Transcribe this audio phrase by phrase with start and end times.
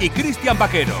[0.00, 0.94] y Cristian Vaquero.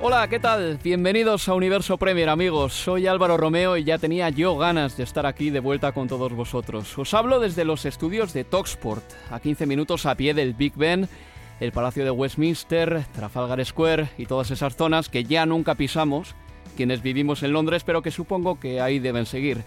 [0.00, 0.78] Hola, ¿qué tal?
[0.82, 2.72] Bienvenidos a Universo Premier, amigos.
[2.72, 6.32] Soy Álvaro Romeo y ya tenía yo ganas de estar aquí de vuelta con todos
[6.32, 6.98] vosotros.
[6.98, 11.08] Os hablo desde los estudios de Talksport, a 15 minutos a pie del Big Ben,
[11.60, 16.34] el Palacio de Westminster, Trafalgar Square y todas esas zonas que ya nunca pisamos,
[16.76, 19.62] quienes vivimos en Londres, pero que supongo que ahí deben seguir.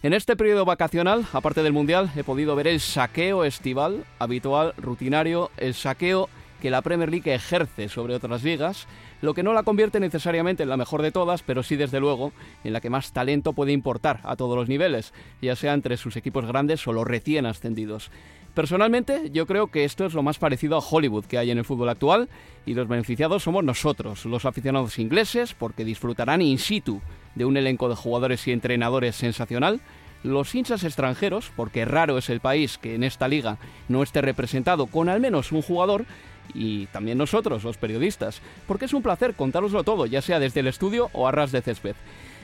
[0.00, 5.50] En este periodo vacacional, aparte del Mundial, he podido ver el saqueo estival, habitual, rutinario,
[5.56, 6.28] el saqueo
[6.62, 8.86] que la Premier League ejerce sobre otras ligas,
[9.22, 12.32] lo que no la convierte necesariamente en la mejor de todas, pero sí desde luego
[12.62, 15.12] en la que más talento puede importar a todos los niveles,
[15.42, 18.12] ya sea entre sus equipos grandes o los recién ascendidos.
[18.58, 21.64] Personalmente, yo creo que esto es lo más parecido a Hollywood que hay en el
[21.64, 22.28] fútbol actual
[22.66, 27.00] y los beneficiados somos nosotros, los aficionados ingleses, porque disfrutarán in situ
[27.36, 29.80] de un elenco de jugadores y entrenadores sensacional,
[30.24, 33.58] los hinchas extranjeros, porque raro es el país que en esta liga
[33.88, 36.04] no esté representado con al menos un jugador,
[36.52, 40.66] y también nosotros, los periodistas, porque es un placer contároslo todo, ya sea desde el
[40.66, 41.94] estudio o a ras de césped.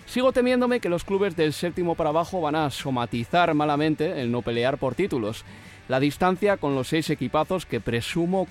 [0.06, 4.42] Sigo temiéndome que los clubes del séptimo para abajo van a somatizar malamente el no
[4.42, 5.44] pelear por títulos.
[5.88, 8.46] La distancia con los seis equipazos que presumo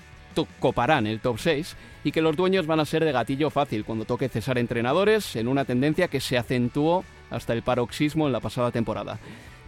[0.58, 4.04] coparán el top 6 y que los dueños van a ser de gatillo fácil cuando
[4.04, 8.70] toque cesar entrenadores en una tendencia que se acentuó hasta el paroxismo en la pasada
[8.70, 9.18] temporada.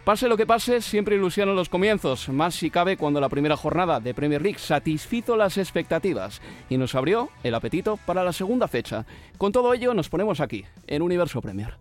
[0.07, 3.99] Pase lo que pase, siempre ilusionan los comienzos, más si cabe cuando la primera jornada
[3.99, 9.05] de Premier League satisfizo las expectativas y nos abrió el apetito para la segunda fecha.
[9.37, 11.75] Con todo ello nos ponemos aquí, en Universo Premier.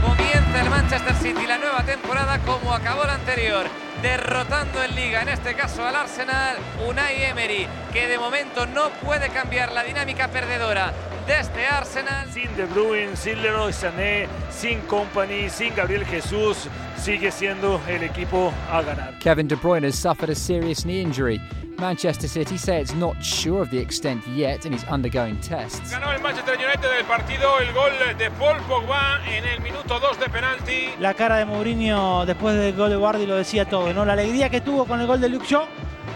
[0.00, 3.66] Comienza el Manchester City la nueva temporada como acabó la anterior,
[4.00, 6.56] derrotando en liga, en este caso al Arsenal,
[6.88, 10.94] Unai Emery, que de momento no puede cambiar la dinámica perdedora
[11.26, 12.30] de este Arsenal.
[12.30, 18.52] Sin De Bruyne, sin Leroy Sané, sin Company, sin Gabriel Jesús, sigue siendo el equipo
[18.70, 19.18] a ganar.
[19.18, 21.40] Kevin De Bruyne has suffered a serious knee injury.
[21.78, 25.90] Manchester City say it's not sure of the extent yet and he's undergoing tests.
[25.90, 30.18] Ganó el Manchester United del partido el gol de Paul Pogba en el minuto 2
[30.18, 30.88] de penalti.
[31.00, 34.06] La cara de Mourinho después del gol de Guardi lo decía todo, ¿no?
[34.06, 35.66] La alegría que tuvo con el gol de Luke Shaw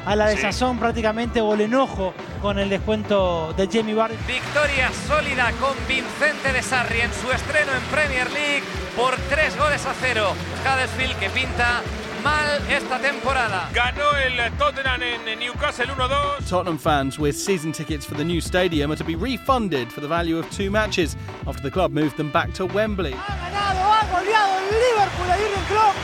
[0.05, 4.17] a la desazón prácticamente o el enojo con el descuento de Jamie Vardy.
[4.27, 8.63] Victoria sólida, convincente de Sarri en su estreno en Premier League
[8.97, 10.33] por tres goles a cero.
[10.65, 11.83] Huddersfield que pinta
[12.23, 13.69] mal esta temporada.
[13.73, 16.49] Ganó el Tottenham en Newcastle 1-2.
[16.49, 20.09] Tottenham fans with season tickets for the new stadium are to be refunded for the
[20.09, 23.13] value of two matches after the club moved them back to Wembley.
[23.13, 25.95] Ha ganado, ha goleado el Liverpool a Jurgen Klopp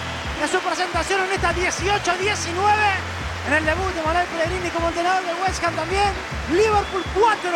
[0.43, 5.37] en su presentación en esta 18-19 en el debut de Manuel Pellegrini como entrenador del
[5.43, 6.13] West Ham también.
[6.51, 7.51] Liverpool 4,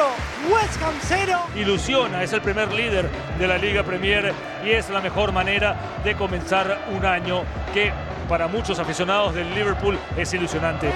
[0.50, 1.38] West Ham 0.
[1.56, 4.32] Ilusiona, es el primer líder de la Liga Premier
[4.64, 7.42] y es la mejor manera de comenzar un año
[7.74, 7.92] que
[8.28, 10.92] para muchos aficionados del Liverpool es ilusionante.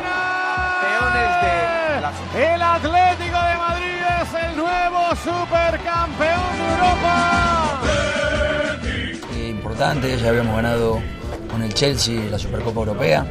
[2.36, 7.80] El Atlético de Madrid es el nuevo supercampeón de Europa.
[9.48, 11.00] Importante, ya habíamos ganado
[11.50, 13.26] con el Chelsea la Supercopa Europea.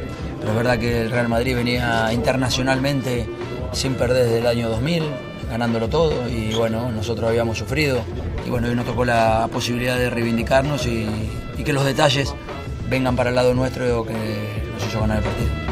[0.46, 3.26] Es verdad que el Real Madrid venía internacionalmente
[3.72, 5.02] sin perder desde el año 2000,
[5.50, 8.00] ganándolo todo y bueno, nosotros habíamos sufrido
[8.46, 11.08] y bueno, hoy nos tocó la posibilidad de reivindicarnos y,
[11.58, 12.34] y que los detalles
[12.88, 15.63] vengan para el lado nuestro que nos hizo ganar el partido.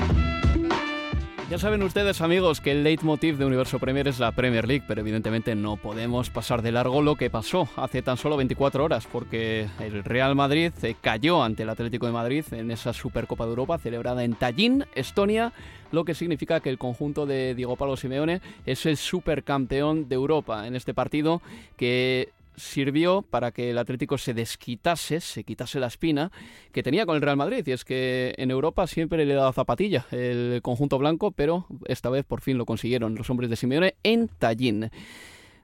[1.52, 5.02] Ya saben ustedes, amigos, que el leitmotiv de Universo Premier es la Premier League, pero
[5.02, 9.68] evidentemente no podemos pasar de largo lo que pasó hace tan solo 24 horas, porque
[9.78, 10.72] el Real Madrid
[11.02, 15.52] cayó ante el Atlético de Madrid en esa Supercopa de Europa celebrada en Tallinn, Estonia,
[15.90, 20.66] lo que significa que el conjunto de Diego Pablo Simeone es el supercampeón de Europa
[20.66, 21.42] en este partido
[21.76, 26.30] que sirvió para que el Atlético se desquitase, se quitase la espina
[26.72, 27.66] que tenía con el Real Madrid.
[27.66, 32.24] Y es que en Europa siempre le dado zapatilla el conjunto blanco, pero esta vez
[32.24, 34.90] por fin lo consiguieron los hombres de Simeone en Tallinn.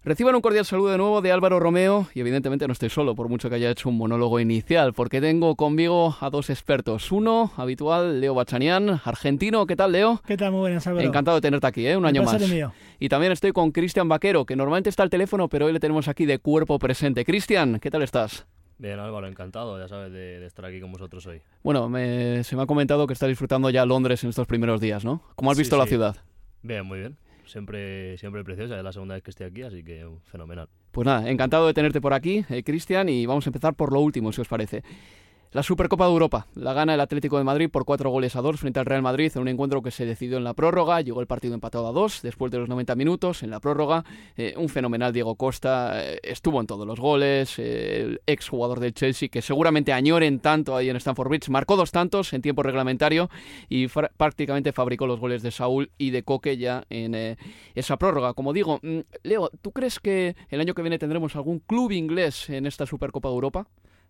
[0.08, 3.28] Reciban un cordial saludo de nuevo de Álvaro Romeo y evidentemente no estoy solo, por
[3.28, 7.12] mucho que haya hecho un monólogo inicial, porque tengo conmigo a dos expertos.
[7.12, 9.66] Uno, habitual, Leo Bachanian, argentino.
[9.66, 10.22] ¿Qué tal, Leo?
[10.26, 10.52] ¿Qué tal?
[10.52, 11.06] Muy buenas, Álvaro.
[11.06, 11.94] Encantado de tenerte aquí, ¿eh?
[11.94, 12.42] un año más.
[12.98, 16.08] Y también estoy con Cristian Vaquero, que normalmente está al teléfono, pero hoy le tenemos
[16.08, 17.26] aquí de cuerpo presente.
[17.26, 18.46] Cristian, ¿qué tal estás?
[18.78, 21.42] Bien, Álvaro, encantado, ya sabes, de, estar aquí con vosotros hoy.
[21.62, 21.86] Bueno,
[22.42, 25.22] se me ha comentado que estás disfrutando ya Londres en estos primeros días, ¿no?
[25.34, 26.16] ¿Cómo has visto la ciudad?
[26.62, 28.76] Bien, muy bien siempre, siempre preciosa.
[28.76, 30.68] Es la segunda vez que estoy aquí, así que fenomenal.
[30.92, 34.00] Pues nada, encantado de tenerte por aquí, eh, Cristian, y vamos a empezar por lo
[34.00, 34.82] último, si os parece.
[35.50, 38.60] La Supercopa de Europa la gana el Atlético de Madrid por cuatro goles a dos
[38.60, 41.00] frente al Real Madrid en un encuentro que se decidió en la prórroga.
[41.00, 44.04] Llegó el partido empatado a dos después de los 90 minutos en la prórroga.
[44.36, 47.58] Eh, un fenomenal Diego Costa eh, estuvo en todos los goles.
[47.58, 51.76] Eh, el ex jugador del Chelsea que seguramente añoren tanto ahí en Stamford Bridge marcó
[51.76, 53.30] dos tantos en tiempo reglamentario
[53.70, 57.38] y prácticamente fabricó los goles de Saúl y de Coque ya en
[57.74, 58.34] esa prórroga.
[58.34, 62.50] Como digo, mm, Leo, ¿tú crees que el año que viene tendremos algún club inglés
[62.50, 63.66] en esta Supercopa de Europa?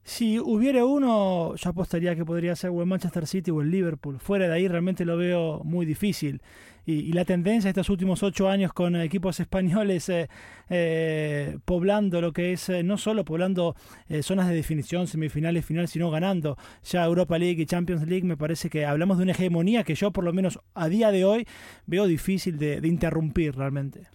[0.08, 4.18] Si hubiera uno, yo apostaría que podría ser o el Manchester City o el Liverpool.
[4.18, 6.40] Fuera de ahí realmente lo veo muy difícil.
[6.86, 10.30] Y, la tendencia estos últimos ocho años con equipos españoles eh,
[10.70, 13.76] eh, poblando lo que es, eh, no solo poblando
[14.22, 18.70] zonas de definición, semifinales, finales, sino ganando ya Europa League y Champions League, me parece
[18.70, 21.46] que hablamos de una hegemonía que yo por lo menos a día de hoy
[21.84, 24.06] veo difícil de, de interrumpir realmente.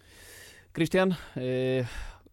[0.72, 1.16] Cristian,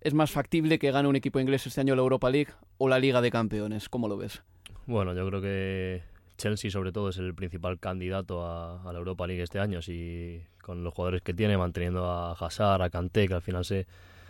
[0.02, 2.98] ¿Es más factible que gane un equipo inglés este año la Europa League o la
[2.98, 3.88] Liga de Campeones?
[3.88, 4.42] ¿Cómo lo ves?
[4.88, 6.02] Bueno, yo creo que
[6.38, 10.84] Chelsea sobre todo es el principal candidato a, la Europa League este año, si con
[10.84, 13.86] los jugadores que tiene, manteniendo a Hazard, a Kanté, que al final se,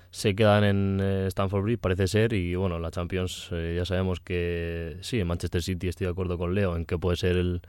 [0.09, 4.19] se quedan en eh, Stamford Bridge, parece ser, y bueno, la Champions eh, ya sabemos
[4.19, 7.61] que sí, en Manchester City estoy de acuerdo con Leo en que puede ser el,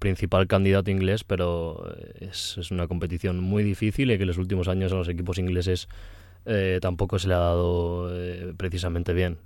[0.00, 4.68] principal candidato inglés, pero es, es, una competición muy difícil y que en los últimos
[4.68, 5.88] años a los equipos ingleses
[6.44, 9.38] eh, tampoco se le ha dado eh, precisamente bien.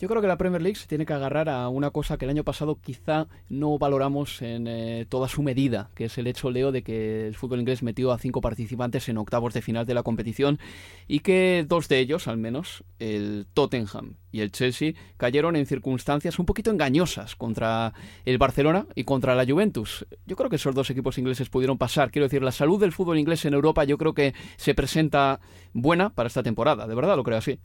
[0.00, 2.30] Yo creo que la Premier League se tiene que agarrar a una cosa que el
[2.30, 6.70] año pasado quizá no valoramos en eh, toda su medida, que es el hecho, Leo,
[6.70, 10.04] de que el fútbol inglés metió a cinco participantes en octavos de final de la
[10.04, 10.60] competición
[11.08, 16.38] y que dos de ellos, al menos, el Tottenham y el Chelsea, cayeron en circunstancias
[16.38, 17.92] un poquito engañosas contra
[18.24, 20.06] el Barcelona y contra la Juventus.
[20.26, 22.12] Yo creo que esos dos equipos ingleses pudieron pasar.
[22.12, 25.40] Quiero decir, la salud del fútbol inglés en Europa yo creo que se presenta
[25.72, 26.86] buena para esta temporada.
[26.86, 27.58] De verdad lo creo así.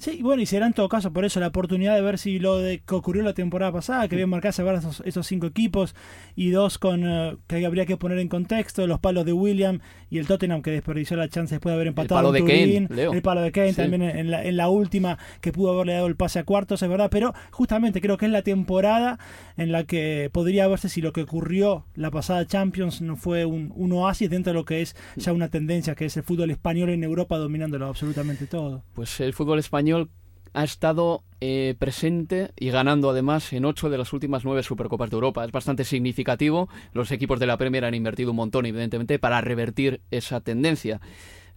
[0.00, 2.56] Sí, bueno, y será en todo caso por eso la oportunidad de ver si lo
[2.56, 5.94] de, que ocurrió la temporada pasada, que bien marcarse ver esos, esos cinco equipos
[6.34, 10.18] y dos con eh, que habría que poner en contexto, los palos de William y
[10.18, 13.16] el Tottenham que desperdició la chance después de haber empatado el palo de Turín, Kane,
[13.16, 16.16] el palo de Kane también en la, en la última que pudo haberle dado el
[16.16, 19.18] pase a cuartos, es verdad, pero justamente creo que es la temporada
[19.56, 23.72] en la que podría verse si lo que ocurrió la pasada Champions no fue un,
[23.76, 26.90] un oasis dentro de lo que es ya una tendencia que es el fútbol español
[26.90, 28.82] en Europa dominándolo absolutamente todo.
[28.94, 30.10] Pues el fútbol español
[30.52, 35.14] ha estado eh, presente y ganando además en ocho de las últimas nueve Supercopas de
[35.14, 35.44] Europa.
[35.44, 36.68] Es bastante significativo.
[36.92, 41.00] Los equipos de la Premier han invertido un montón, evidentemente, para revertir esa tendencia.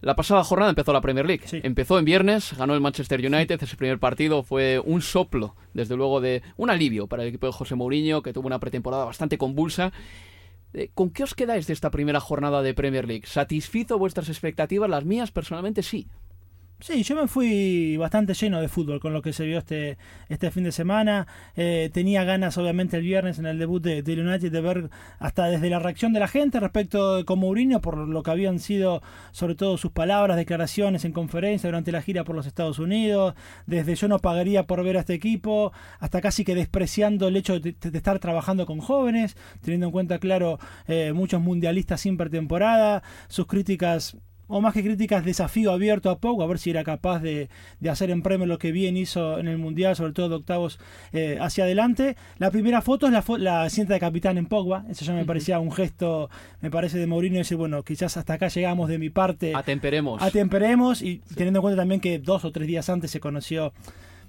[0.01, 1.45] La pasada jornada empezó la Premier League.
[1.63, 3.63] Empezó en viernes, ganó el Manchester United.
[3.63, 7.53] Ese primer partido fue un soplo, desde luego, de un alivio para el equipo de
[7.53, 9.93] José Mourinho, que tuvo una pretemporada bastante convulsa.
[10.73, 13.25] Eh, ¿Con qué os quedáis de esta primera jornada de Premier League?
[13.25, 14.89] ¿Satisfizo vuestras expectativas?
[14.89, 16.07] Las mías, personalmente, sí.
[16.85, 19.97] Sí, yo me fui bastante lleno de fútbol con lo que se vio este,
[20.27, 21.27] este fin de semana.
[21.55, 25.45] Eh, tenía ganas, obviamente, el viernes en el debut de, de, United de ver hasta
[25.45, 29.01] desde la reacción de la gente respecto de con Mourinho, por lo que habían sido,
[29.31, 33.33] sobre todo, sus palabras, declaraciones en conferencia durante la gira por los Estados Unidos.
[33.65, 35.71] Desde yo no pagaría por ver a este equipo,
[36.01, 40.59] hasta casi que despreciando el hecho de, estar trabajando con jóvenes, teniendo en cuenta, claro,
[40.87, 46.43] eh, muchos mundialistas sin pretemporada, sus críticas o más que críticas, desafío abierto a poco,
[46.43, 47.49] a ver si era capaz de,
[47.89, 50.79] hacer en premio lo que bien hizo en el Mundial, sobre todo de octavos
[51.11, 52.15] eh, hacia adelante.
[52.37, 55.59] La primera foto es la, la cinta de capitán en Pogba, eso ya me parecía
[55.59, 56.29] un gesto,
[56.61, 59.53] me parece, de Mourinho, decir, bueno, quizás hasta acá llegamos de mi parte.
[59.55, 60.21] Atemperemos.
[60.21, 63.73] Atemperemos, y teniendo en cuenta también que dos o tres días antes se conoció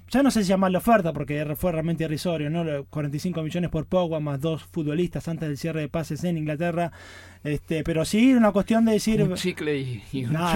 [0.09, 2.85] ya no sé si llamarlo oferta porque fue realmente irrisorio, ¿no?
[2.85, 6.91] 45 millones por Pogba más dos futbolistas antes del cierre de pases en Inglaterra.
[7.43, 9.21] Este, pero sí, una cuestión de decir.
[9.21, 9.77] Un chicle
[10.11, 10.49] y, un no,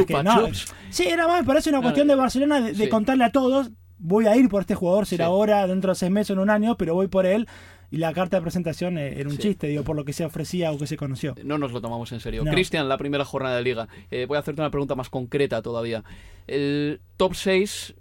[0.90, 4.36] Sí, era más, me parece una cuestión de Barcelona de, contarle a todos: voy a
[4.36, 6.94] ir por este jugador, será ahora, dentro de seis meses o en un año, pero
[6.94, 7.48] voy por él.
[7.92, 10.72] Y la carta de presentación eh, era un chiste, digo, por lo que se ofrecía
[10.72, 11.34] o que se conoció.
[11.44, 12.44] No nos lo tomamos en serio.
[12.46, 13.88] Cristian, la primera jornada de liga.
[14.12, 16.04] Eh, voy a hacerte una pregunta más concreta todavía.
[16.46, 17.96] El top 6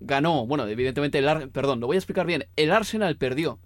[0.00, 3.58] ganó, bueno, evidentemente el perdón, lo voy a explicar bien, el Arsenal perdió,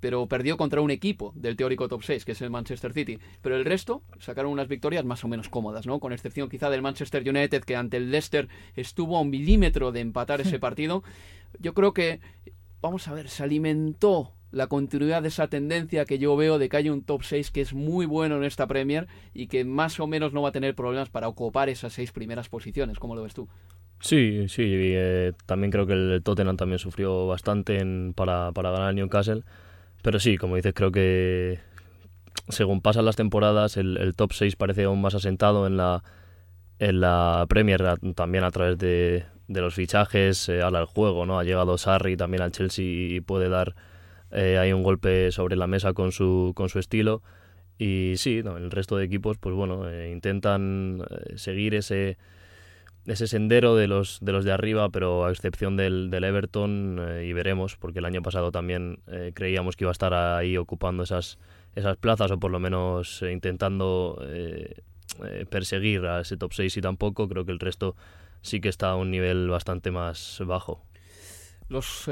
[0.00, 3.56] pero perdió contra un equipo del teórico top 6, que es el Manchester City, pero
[3.56, 5.98] el resto sacaron unas victorias más o menos cómodas, ¿no?
[5.98, 10.00] Con excepción quizá del Manchester United que ante el Leicester estuvo a un milímetro de
[10.00, 11.02] empatar ese partido.
[11.58, 12.20] Yo creo que
[12.80, 16.76] vamos a ver, se alimentó la continuidad de esa tendencia que yo veo de que
[16.78, 20.06] hay un top 6 que es muy bueno en esta Premier y que más o
[20.06, 22.98] menos no va a tener problemas para ocupar esas seis primeras posiciones.
[22.98, 23.48] ¿Cómo lo ves tú?
[24.00, 28.96] Sí, sí, eh, también creo que el Tottenham también sufrió bastante para, para ganar el
[28.96, 29.42] Newcastle,
[30.02, 31.58] pero sí, como dices, creo que
[32.48, 36.02] según pasan las temporadas el, top 6 parece aún más asentado en la,
[36.78, 37.82] en la Premier,
[38.14, 41.38] también a través de, los fichajes, eh, juego, ¿no?
[41.38, 43.74] Ha llegado Sarri también al Chelsea y puede dar
[44.30, 47.22] eh, ahí un golpe sobre la mesa con su, con su estilo.
[47.78, 51.04] Y sí, el resto de equipos, pues bueno, eh, intentan
[51.36, 52.18] seguir ese
[53.06, 57.26] ese sendero de los de los de arriba, pero a excepción del, del Everton eh,
[57.26, 61.02] y veremos, porque el año pasado también eh, creíamos que iba a estar ahí ocupando
[61.02, 61.38] esas
[61.74, 64.22] esas plazas o por lo menos eh, intentando
[65.50, 67.96] perseguir a ese top 6 y tampoco creo que el resto
[68.42, 70.84] sí que está a un nivel bastante más bajo.
[71.68, 72.08] Los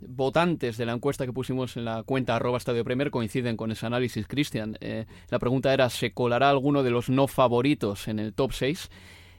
[0.00, 3.84] votantes de la encuesta que pusimos en la cuenta arroba Estadio Premier coinciden con ese
[3.84, 4.78] análisis, Cristian.
[5.28, 8.90] la pregunta era, ¿se colará alguno de los no favoritos en el top 6?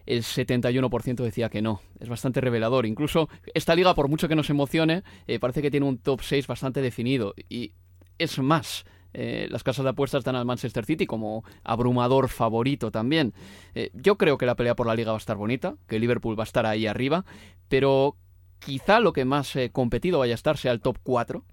[0.06, 1.82] El 71% decía que no.
[2.00, 2.86] Es bastante revelador.
[2.86, 6.48] Incluso esta liga, por mucho que nos emocione, eh, parece que tiene un top 6
[6.48, 7.34] bastante definido.
[7.50, 7.74] Y
[8.18, 13.34] es más, eh, las casas de apuestas dan al Manchester City como abrumador favorito también.
[13.74, 16.38] Eh, yo creo que la pelea por la liga va a estar bonita, que Liverpool
[16.38, 17.26] va a estar ahí arriba,
[17.68, 18.18] pero
[18.60, 21.44] quizá lo que más competido vaya a estar sea el top 4,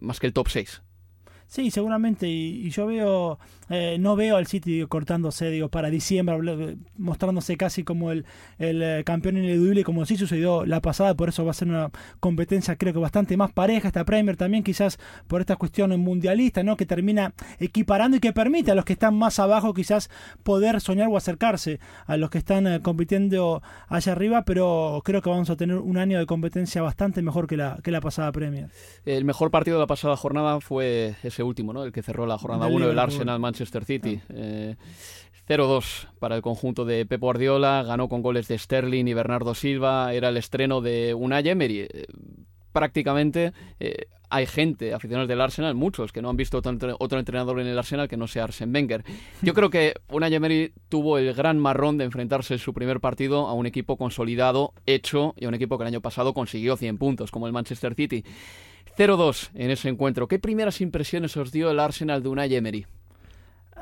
[0.00, 0.82] más que el top 6.
[1.52, 2.26] Sí, seguramente.
[2.28, 8.24] Y, yo veo, eh, no veo al City cortándose, para diciembre, mostrándose casi como el,
[8.58, 11.12] el eh, campeón ineludible, como sí sucedió la pasada.
[11.14, 11.90] Por eso va a ser una
[12.20, 16.78] competencia, creo que bastante más pareja esta Premier también, quizás por esta cuestión mundialista, ¿no?
[16.78, 20.08] Que termina equiparando y que permite a los que están más abajo, quizás
[20.42, 24.46] poder soñar o acercarse a los que están eh, compitiendo allá arriba.
[24.46, 27.90] Pero creo que vamos a tener un año de competencia bastante mejor que la, que
[27.90, 28.70] la pasada Premier.
[29.04, 31.84] El mejor partido de la pasada jornada fue ese último, ¿no?
[31.84, 34.20] El que cerró la jornada 1 del Arsenal-Manchester City.
[34.28, 39.54] 0-2 eh, para el conjunto de Pep Guardiola, ganó con goles de Sterling y Bernardo
[39.54, 41.80] Silva, era el estreno de Unai Emery.
[41.80, 42.06] Eh,
[42.72, 47.66] prácticamente eh, hay gente, aficionados del Arsenal, muchos, que no han visto otro, entrenador en
[47.66, 49.04] el Arsenal que no sea Arsen Wenger.
[49.42, 53.46] Yo creo que Unai Emery tuvo el gran marrón de enfrentarse en su primer partido
[53.46, 56.96] a un equipo consolidado, hecho, y a un equipo que el año pasado consiguió 100
[56.96, 58.24] puntos, como el Manchester City.
[58.96, 60.28] 0-2 en ese encuentro.
[60.28, 62.86] ¿Qué primeras impresiones os dio el Arsenal de Unai Emery?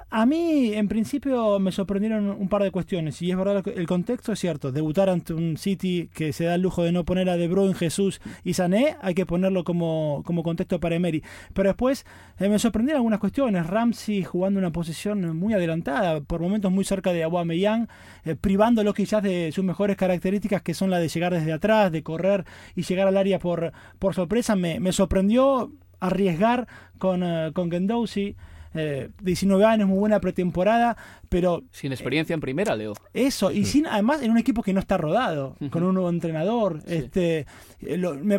[0.08, 3.20] A mí, en principio, me sorprendieron un par de cuestiones.
[3.22, 4.72] Y es verdad, el contexto es cierto.
[4.72, 7.74] Debutar ante un City que se da el lujo de no poner a De Bruyne,
[7.74, 11.22] Jesús y Sané, hay que ponerlo como, como contexto para Emery.
[11.52, 12.06] Pero después
[12.38, 13.66] eh, me sorprendieron algunas cuestiones.
[13.66, 17.88] Ramsey jugando una posición muy adelantada, por momentos muy cerca de Aubameyang,
[18.24, 22.02] eh, privándolo quizás de sus mejores características, que son la de llegar desde atrás, de
[22.02, 24.56] correr y llegar al área por, por sorpresa.
[24.56, 26.66] Me, me sorprendió arriesgar
[26.98, 28.36] con, uh, con Gendouzi.
[28.72, 30.96] 19 eh, años, muy buena pretemporada,
[31.28, 31.62] pero...
[31.70, 32.94] Sin experiencia en primera, Leo.
[33.12, 36.80] Eso, y sin además en un equipo que no está rodado, con un nuevo entrenador.
[36.86, 37.46] este
[37.80, 38.38] eh, me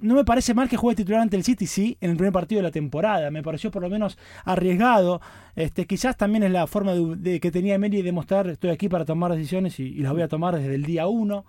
[0.00, 2.60] no me parece mal que juegue titular ante el City, sí, en el primer partido
[2.60, 3.30] de la temporada.
[3.30, 5.20] Me pareció por lo menos arriesgado.
[5.56, 9.04] Este, quizás también es la forma de, que tenía Emery de demostrar estoy aquí para
[9.04, 11.44] tomar decisiones y, las voy a tomar desde el día uno.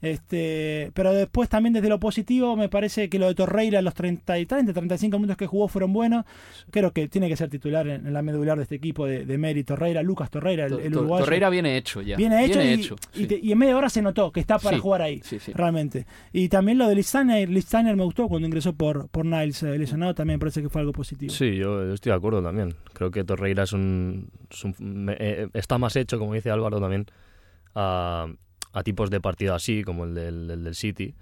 [0.00, 4.36] Este, pero después también desde lo positivo me parece que lo de Torreira los 30
[4.40, 6.24] y 30, 35 minutos que jugó fueron buenos.
[6.70, 9.62] Creo que tiene que ser titular en, la medular de este equipo de, de Emery,
[9.62, 11.24] Torreira, Lucas Torreira, el, uruguayo.
[11.24, 12.16] Torreira viene hecho ya.
[12.16, 15.22] Viene hecho, y, en media hora se notó que está para jugar ahí,
[15.54, 16.06] realmente.
[16.32, 20.38] Y también lo de Listaner, Me gustó cuando ingresó por, por Niles eh, lesionado, también
[20.38, 21.32] parece que fue algo positivo.
[21.32, 22.74] Sí, yo estoy de acuerdo también.
[22.92, 24.30] Creo que Torreira es un,
[25.08, 27.06] eh, está más hecho, como dice Álvaro también,
[27.74, 28.26] a
[28.72, 31.14] a tipos de partido así, como el del, del City.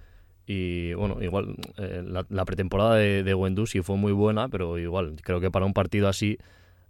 [0.47, 5.41] Y bueno, igual eh, la, pretemporada de, de sí fue muy buena, pero igual creo
[5.41, 6.39] que para un partido así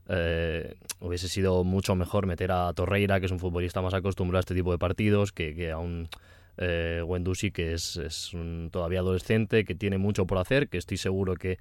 [0.08, 4.40] eh, hubiese sido mucho mejor meter a Torreira, que es un futbolista más acostumbrado a
[4.40, 6.08] este tipo de partidos, que, que aún
[6.60, 7.02] eh,
[7.52, 11.58] que es, es un, todavía adolescente, que tiene mucho por hacer, que estoy seguro que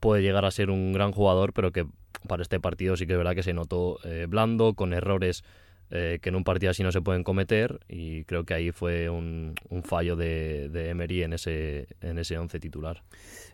[0.00, 1.86] puede llegar a ser un gran jugador, pero que
[2.26, 5.44] para este partido sí que es verdad que se notó eh, blando, con errores
[5.92, 9.10] eh, que en un partido así no se pueden cometer y creo que ahí fue
[9.10, 13.02] un, fallo de, Emery en ese, en ese once titular.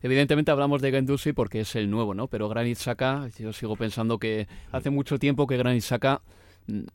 [0.03, 2.29] Evidentemente hablamos de Gendusi porque es el nuevo, ¿no?
[2.29, 6.21] Pero Granit Saka, yo sigo pensando que hace mucho tiempo que Granit Saka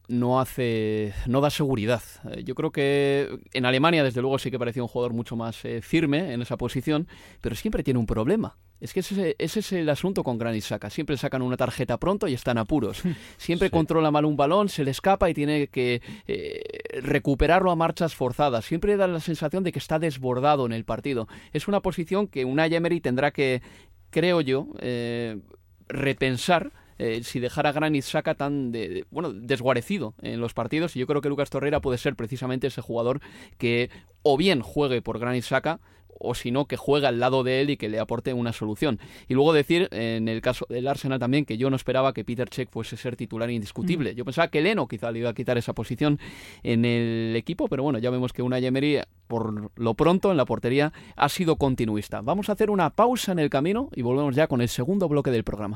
[0.07, 2.01] no hace no da seguridad.
[2.29, 5.63] Eh, yo creo que en Alemania desde luego sí que parecía un jugador mucho más
[5.65, 7.07] eh, firme en esa posición,
[7.41, 8.57] pero siempre tiene un problema.
[8.79, 10.89] Es que ese, es el asunto con Granit Saka.
[10.89, 13.03] Siempre sacan una tarjeta pronto y están apuros.
[13.37, 16.63] Siempre controla mal un balón, se le escapa y tiene que eh,
[17.01, 18.65] recuperarlo a marchas forzadas.
[18.65, 21.27] Siempre da la sensación de que está desbordado en el partido.
[21.53, 23.61] Es una posición que una Emery tendrá que,
[24.09, 24.67] creo yo,
[25.87, 30.95] repensar eh, si dejara a Granit Saka tan de, bueno, desguarecido en los partidos.
[30.95, 33.21] Y yo creo que Lucas Torreira puede ser precisamente ese jugador
[33.57, 33.89] que
[34.21, 35.79] o bien juegue por Granit Saka
[36.23, 38.99] o si no, que juegue al lado de él y que le aporte una solución.
[39.27, 42.47] Y luego decir, en el caso del Arsenal también, que yo no esperaba que Peter
[42.47, 44.13] Cech fuese ser titular indiscutible.
[44.13, 46.19] Yo pensaba que Leno quizá le iba a quitar esa posición
[46.61, 50.45] en el equipo, pero bueno, ya vemos que una Emery, por lo pronto, en la
[50.45, 52.21] portería, ha sido continuista.
[52.21, 55.31] Vamos a hacer una pausa en el camino y volvemos ya con el segundo bloque
[55.31, 55.75] del programa.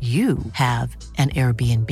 [0.00, 1.90] you have an Airbnb.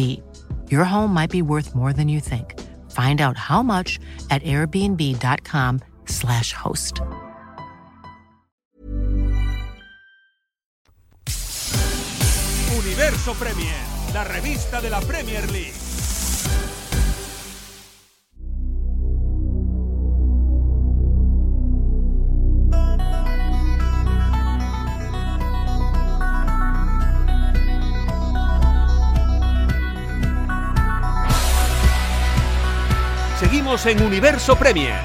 [0.70, 2.54] Your home might be worth more than you think.
[2.92, 3.98] Find out how much
[4.30, 7.02] at airbnb.com/slash host.
[12.72, 13.76] Universo Premier,
[14.14, 15.87] la revista de la Premier League.
[33.38, 34.96] Seguimos en Universo Premier.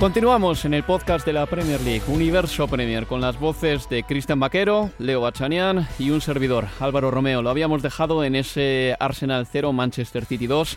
[0.00, 4.40] Continuamos en el podcast de la Premier League, Universo Premier, con las voces de Cristian
[4.40, 7.40] Vaquero, Leo Bachanian y un servidor, Álvaro Romeo.
[7.40, 10.76] Lo habíamos dejado en ese Arsenal 0, Manchester City 2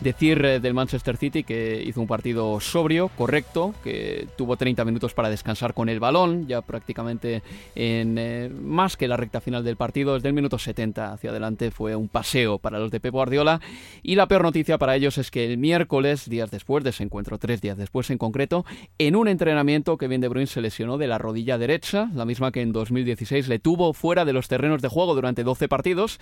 [0.00, 5.12] Decir eh, del Manchester City que hizo un partido sobrio, correcto, que tuvo 30 minutos
[5.12, 7.42] para descansar con el balón, ya prácticamente
[7.74, 11.70] en eh, más que la recta final del partido, desde el minuto 70 hacia adelante
[11.70, 13.60] fue un paseo para los de Pep Guardiola.
[14.02, 17.38] Y la peor noticia para ellos es que el miércoles, días después de ese encuentro,
[17.38, 18.64] tres días después en concreto,
[18.98, 22.62] en un entrenamiento, Kevin De Bruyne se lesionó de la rodilla derecha, la misma que
[22.62, 26.18] en 2016 le tuvo fuera de los terrenos de juego durante 12 partidos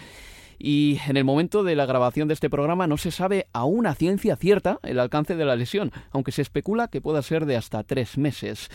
[0.59, 3.95] y en el momento de la grabación de este programa no se sabe aún a
[3.95, 7.85] ciencia cierta el alcance de la lesión, aunque se especula que pueda ser de hasta
[7.85, 8.69] tres meses.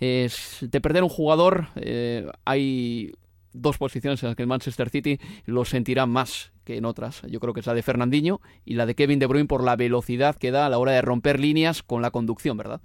[0.00, 3.12] de perder un jugador eh, hay
[3.52, 7.22] dos posiciones en las que el Manchester City lo sentirá más que en otras.
[7.28, 9.76] Yo creo que es la de Fernandinho y la de Kevin De Bruyne por la
[9.76, 12.80] velocidad que da a la hora de romper líneas con la conducción, ¿verdad?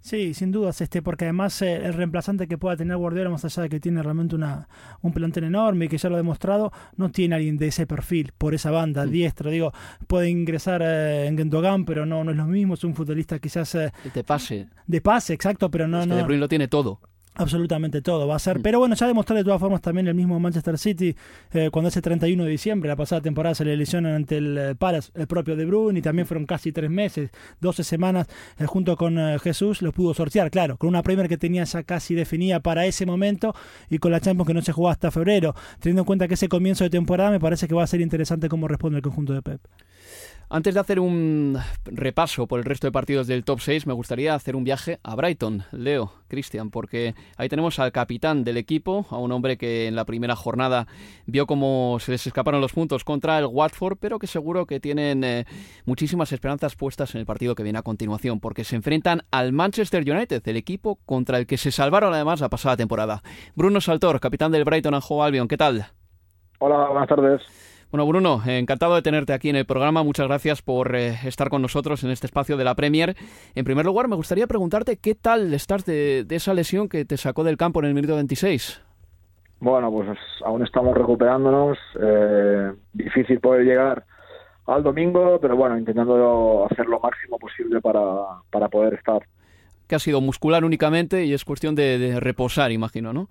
[0.00, 3.64] Sí, sin dudas, este, porque además eh, el reemplazante que pueda tener Guardiola, más allá
[3.64, 4.68] de que tiene realmente una,
[5.02, 8.32] un plantel enorme y que ya lo ha demostrado, no tiene alguien de ese perfil,
[8.38, 9.10] por esa banda, Mm.
[9.10, 9.50] diestro.
[9.50, 9.72] Digo,
[10.06, 13.74] puede ingresar eh, en Gendogan, pero no, no es lo mismo, es un futbolista quizás
[13.74, 14.68] eh, De pase.
[14.86, 17.00] de pase, exacto, pero no, Es que no, De Bruyne lo tiene todo.
[17.38, 18.40] Absolutamente todo va a Mm.
[18.40, 18.60] ser.
[18.60, 21.16] Pero bueno, ya demostró de todas formas también el mismo Manchester City
[21.52, 24.74] eh, cuando ese 31 de diciembre, la pasada temporada, se le lesionan ante el eh,
[24.74, 28.26] Palace, el propio De Bruyne, y también fueron casi tres meses, 12 semanas
[28.58, 31.82] eh, junto con eh, Jesús, lo pudo sortear, claro, con una Premier que tenía ya
[31.84, 33.54] casi definida para ese momento
[33.88, 35.54] y con la Champions que no se jugó hasta febrero.
[35.80, 38.48] Teniendo en cuenta que ese comienzo de temporada me parece que va a ser interesante
[38.48, 39.60] cómo responde el conjunto de Pep.
[40.50, 44.34] Antes de hacer un repaso por el resto de partidos del top 6, me gustaría
[44.34, 49.18] hacer un viaje a Brighton, Leo, Cristian, porque ahí tenemos al capitán del equipo, a
[49.18, 50.86] un hombre que en la primera jornada
[51.26, 55.22] vio cómo se les escaparon los puntos contra el Watford, pero que seguro que tienen
[55.22, 55.44] eh,
[55.84, 60.02] muchísimas esperanzas puestas en el partido que viene a continuación, porque se enfrentan al Manchester
[60.10, 63.22] United, el equipo contra el que se salvaron además la pasada temporada.
[63.54, 65.88] Bruno Saltor, capitán del Brighton and Hove Albion, ¿qué tal?
[66.58, 67.67] Hola, buenas tardes.
[67.90, 70.02] Bueno, Bruno, encantado de tenerte aquí en el programa.
[70.02, 73.16] Muchas gracias por eh, estar con nosotros en este espacio de la Premier.
[73.54, 77.16] En primer lugar, me gustaría preguntarte qué tal estás de, de esa lesión que te
[77.16, 78.82] sacó del campo en el minuto 26.
[79.60, 80.06] Bueno, pues
[80.44, 81.78] aún estamos recuperándonos.
[81.98, 84.04] eh, difícil poder llegar
[84.66, 88.02] al domingo, pero bueno, intentando hacer lo máximo posible para,
[88.50, 89.22] para poder estar.
[89.86, 93.30] Que ha sido muscular únicamente y es cuestión de, de reposar, imagino, ¿no?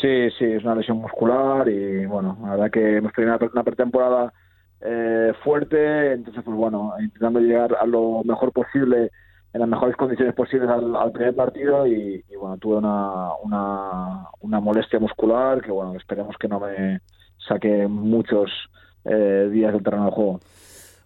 [0.00, 3.50] Sí, sí, es una lesión muscular y bueno, la verdad que hemos tenido una, pre-
[3.52, 4.32] una pretemporada
[4.80, 9.10] eh, fuerte, entonces pues bueno, intentando llegar a lo mejor posible,
[9.52, 14.26] en las mejores condiciones posibles al, al primer partido y, y, bueno, tuve una, una,
[14.40, 17.00] una molestia muscular que bueno, esperemos que no me
[17.38, 18.50] saque muchos
[19.04, 20.40] eh, días del terreno de juego.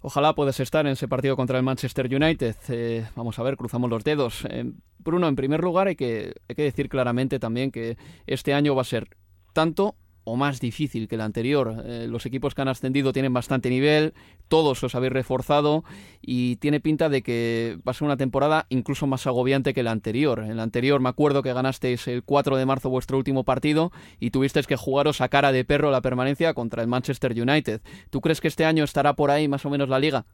[0.05, 2.57] Ojalá puedas estar en ese partido contra el Manchester United.
[2.69, 4.45] Eh, vamos a ver, cruzamos los dedos.
[4.51, 8.75] Eh, Bruno, en primer lugar hay que, hay que decir claramente también que este año
[8.75, 9.17] va a ser
[9.53, 11.75] tanto o más difícil que el anterior.
[11.85, 14.15] Eh, los equipos que han ascendido tienen bastante nivel,
[14.49, 15.85] todos os habéis reforzado
[16.21, 19.91] y tiene pinta de que va a ser una temporada incluso más agobiante que la
[19.91, 20.41] anterior.
[20.41, 24.31] En la anterior me acuerdo que ganasteis el 4 de marzo vuestro último partido y
[24.31, 27.81] tuvisteis que jugaros a cara de perro la permanencia contra el Manchester United.
[28.11, 30.25] ¿Tú crees que este año estará por ahí más o menos la liga?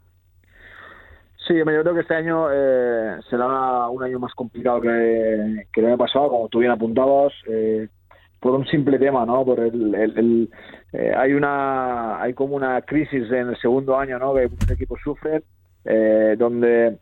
[1.46, 5.87] Sí, yo creo que este año eh, será un año más complicado que, que el
[5.87, 7.88] año pasado, como tú bien apuntabas, eh,
[8.40, 9.44] por un simple tema, ¿no?
[9.44, 10.51] Por el, el-
[10.92, 14.35] eh, hay una hay como una crisis en el segundo año, ¿no?
[14.35, 15.42] Que muchos equipos sufren,
[15.85, 16.98] eh, donde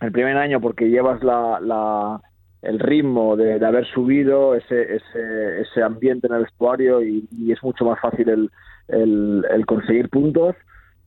[0.00, 2.20] el primer año porque llevas la, la-
[2.62, 7.62] el ritmo de, de haber subido ese, ese, ese ambiente en el vestuario y, es
[7.62, 8.50] mucho más fácil el,
[8.88, 10.56] el, el conseguir puntos.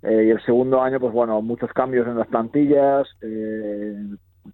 [0.04, 3.96] Eh, y el segundo año, pues bueno, muchos cambios en las plantillas, eh,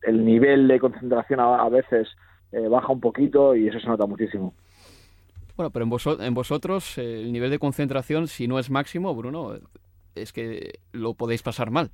[0.04, 2.08] el nivel de concentración a, a veces
[2.70, 4.54] baja un poquito y eso se nota muchísimo.
[5.58, 9.14] Bueno, pero en, voso- en vosotros eh, el nivel de concentración, si no es máximo,
[9.16, 9.56] Bruno,
[10.16, 11.90] es que lo podéis pasar mal.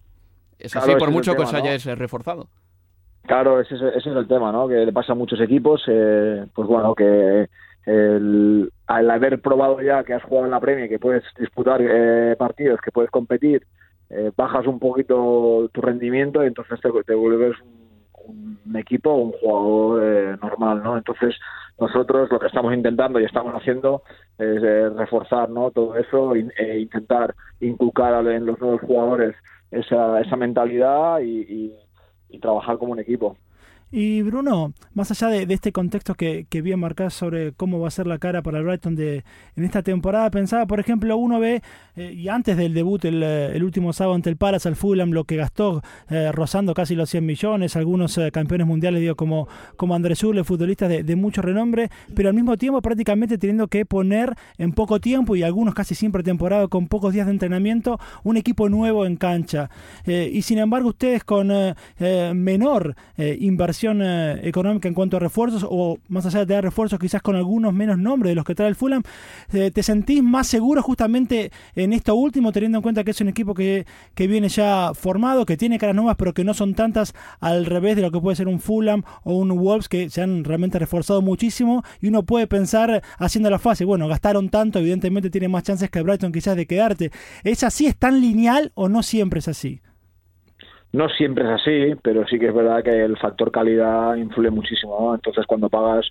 [0.59, 1.59] Es Claro, así por mucho que tema, os ¿no?
[1.59, 2.49] hayáis eh, reforzado.
[3.25, 4.67] Claro, ese, es- ese es el tema, ¿no?
[4.67, 7.47] Que le pasa a muchos equipos, eh, pues bueno, que
[7.85, 12.35] el, al haber probado ya que has jugado en la Premier, que puedes disputar eh,
[12.37, 13.65] partidos, que puedes competir,
[14.09, 17.82] eh, bajas un poquito tu rendimiento y entonces te, te vuelves un,
[18.25, 20.97] un equipo, un jugador eh, normal, ¿no?
[20.97, 21.35] Entonces
[21.79, 24.03] nosotros lo que estamos intentando y estamos haciendo
[24.37, 25.71] es eh, reforzar, ¿no?
[25.71, 29.35] Todo eso in- e intentar inculcar en los nuevos jugadores
[29.71, 31.73] esa, esa mentalidad y-
[32.29, 33.37] y trabajar como un equipo.
[33.95, 38.07] Y Bruno, más allá de, este contexto que, bien marcás sobre cómo va a ser
[38.07, 39.23] la cara para el Brighton de,
[39.55, 41.61] en esta temporada, pensaba, por ejemplo, uno ve,
[41.95, 45.11] eh, y antes del debut el, eh, el último sábado ante el Palace, al Fulham,
[45.11, 49.93] lo que gastó eh, rozando casi los 100 millones, algunos campeones mundiales, digo, como, como
[49.93, 54.33] Andrés Zule, futbolistas de, de mucho renombre, pero al mismo tiempo prácticamente teniendo que poner
[54.57, 58.69] en poco tiempo, y algunos casi siempre temporada con pocos días de entrenamiento, un equipo
[58.69, 59.69] nuevo en cancha.
[60.07, 61.51] Y sin embargo, ustedes con
[61.99, 63.37] menor eh,
[63.91, 67.73] eh, económica en cuanto a refuerzos, o más allá de tener refuerzos, quizás con algunos
[67.73, 69.03] menos nombres de los que trae el Fulham,
[69.51, 73.29] eh, ¿te sentís más seguro justamente en esto último, teniendo en cuenta que es un
[73.29, 77.13] equipo que, que viene ya formado, que tiene caras nuevas, pero que no son tantas
[77.39, 80.43] al revés de lo que puede ser un Fulham o un Wolves que se han
[80.43, 85.47] realmente reforzado muchísimo y uno puede pensar haciendo la fase, bueno, gastaron tanto, evidentemente tiene
[85.47, 87.11] más chances que Brighton quizás de quedarte.
[87.43, 89.81] ¿Es así, es tan lineal o no siempre es así?
[90.93, 95.13] No siempre es así, pero sí que es verdad que el factor calidad influye muchísimo.
[95.15, 96.07] Entonces, cuando pagas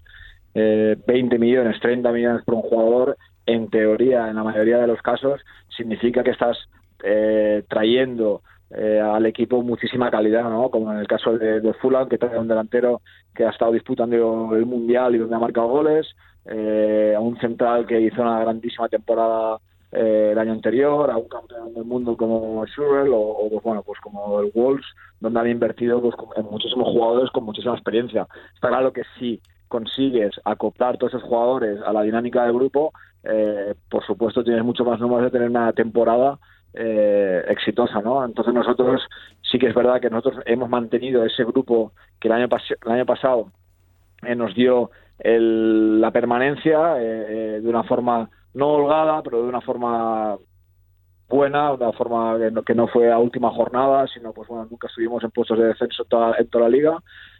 [0.55, 3.17] eh, 20 millones, 30 millones por un jugador,
[3.47, 5.41] en teoría, en la mayoría de los casos,
[5.77, 6.59] significa que estás
[7.05, 10.69] eh, trayendo eh, al equipo muchísima calidad, ¿no?
[10.71, 13.03] Como en el caso de, de Fulham, que trae un delantero
[13.35, 16.09] que ha estado disputando el Mundial y donde ha marcado goles,
[16.47, 19.59] eh, a un central que hizo una grandísima temporada
[19.93, 24.01] eh, el año anterior, a un campeón del mundo como Schurrell o, pues, bueno, pues
[24.01, 24.87] como el Wolves,
[25.21, 28.27] donde han invertido pues, en muchísimos jugadores con muchísima experiencia.
[28.55, 32.93] Está claro que si consigues acoplar todos esos jugadores a la dinámica del grupo,
[33.25, 36.39] eh, por supuesto tienes mucho más números de tener una temporada
[36.75, 38.25] eh, exitosa, ¿no?
[38.25, 39.03] Entonces nosotros
[39.43, 42.49] sí que es verdad que nosotros hemos mantenido ese grupo que el año,
[42.85, 43.53] el año pasado
[44.27, 44.91] eh, nos dio
[45.25, 50.37] la permanencia de una forma no holgada, pero de una forma
[51.29, 52.37] buena, una forma
[52.67, 56.05] que no, fue a última jornada, sino pues bueno, nunca estuvimos en puestos de descenso
[56.05, 56.99] toda, en toda la liga.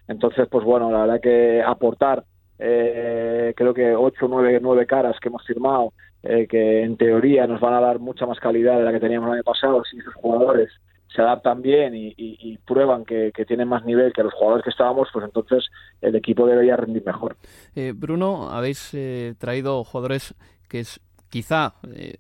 [0.09, 2.25] Entonces, pues bueno, la verdad que aportar
[2.65, 7.61] eh, creo que ocho, nueve, nueve caras que hemos firmado, eh, que en teoría nos
[7.61, 10.15] van a dar mucha más calidad de la que teníamos el año pasado, si esos
[10.15, 10.71] jugadores
[11.13, 15.25] se adaptan bien y, prueban que, tienen más nivel que los jugadores que estábamos, pues
[15.25, 15.69] entonces
[16.01, 17.37] el equipo debería rendir mejor.
[17.75, 18.97] Eh, Bruno, habéis
[19.39, 20.35] traído jugadores
[20.73, 21.75] que es, quizá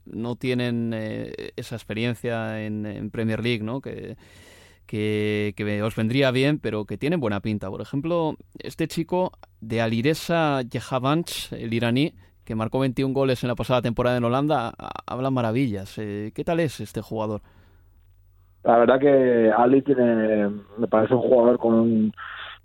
[0.04, 0.92] no tienen
[1.56, 3.80] esa experiencia en, Premier League, ¿no?
[3.80, 4.16] Que,
[4.86, 7.70] que, os vendría bien, pero que tienen buena pinta.
[7.70, 12.12] Por ejemplo, este chico de Alireza Yehavanch, el iraní,
[12.44, 14.74] que marcó 21 goles en la pasada temporada en Holanda,
[15.06, 15.96] habla maravillas.
[15.96, 17.40] Eh, ¿Qué tal es este jugador?
[18.64, 22.12] La verdad que Ali tiene, me parece un jugador con,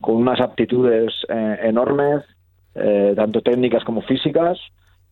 [0.01, 2.25] con unas aptitudes eh, enormes,
[2.75, 4.59] eh, tanto técnicas como físicas.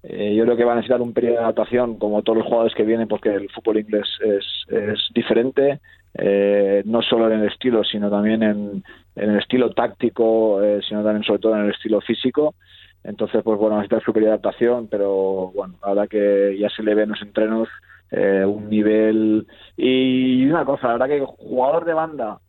[0.08, 2.84] Yo creo que va a necesitar un periodo de adaptación, como todos los jugadores que
[2.84, 5.80] vienen, porque el fútbol inglés es, diferente
[6.18, 8.84] eh, no solo en el estilo, sino también en,
[9.16, 12.56] el estilo táctico, eh, sino también sobre todo en el estilo físico.
[13.04, 17.04] Entonces, pues bueno, necesita su de adaptación, pero bueno, ahora que ya se le ve
[17.04, 17.70] en los entrenos
[18.12, 19.46] eh, un nivel.
[19.78, 22.40] Y una cosa, la verdad que jugador de banda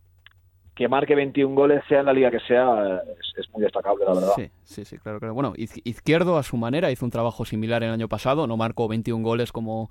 [0.76, 3.00] que marque 21 goles, sea en la liga que sea,
[3.38, 4.32] es, muy destacable, la verdad.
[4.36, 5.32] Sí, sí, sí, claro, claro.
[5.32, 9.24] Bueno, Izquierdo a su manera hizo un trabajo similar el año pasado, no marcó 21
[9.24, 9.90] goles como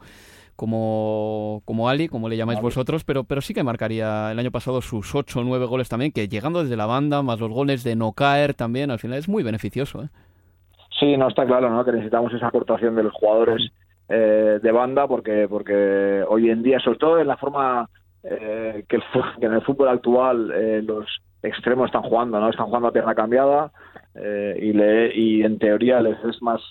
[0.55, 4.81] como, como Ali, como le llamáis vosotros, pero, pero sí que marcaría el año pasado
[4.81, 7.97] sus 8 o 9 goles también, que llegando desde la banda, más los goles de
[7.97, 10.03] no caer también, al final es muy beneficioso.
[10.03, 10.09] ¿eh?
[10.97, 11.83] Sí, no está claro, ¿no?
[11.83, 13.69] Que necesitamos esa aportación de los jugadores
[14.07, 17.89] eh, de banda, porque, porque hoy en día, sobre todo en la forma
[18.29, 18.99] eh, que,
[19.41, 21.05] en el fútbol actual eh, los
[21.43, 22.49] extremos están jugando, ¿no?
[22.49, 23.71] Están jugando a pierna cambiada
[24.15, 26.61] y, le, y en teoría les es más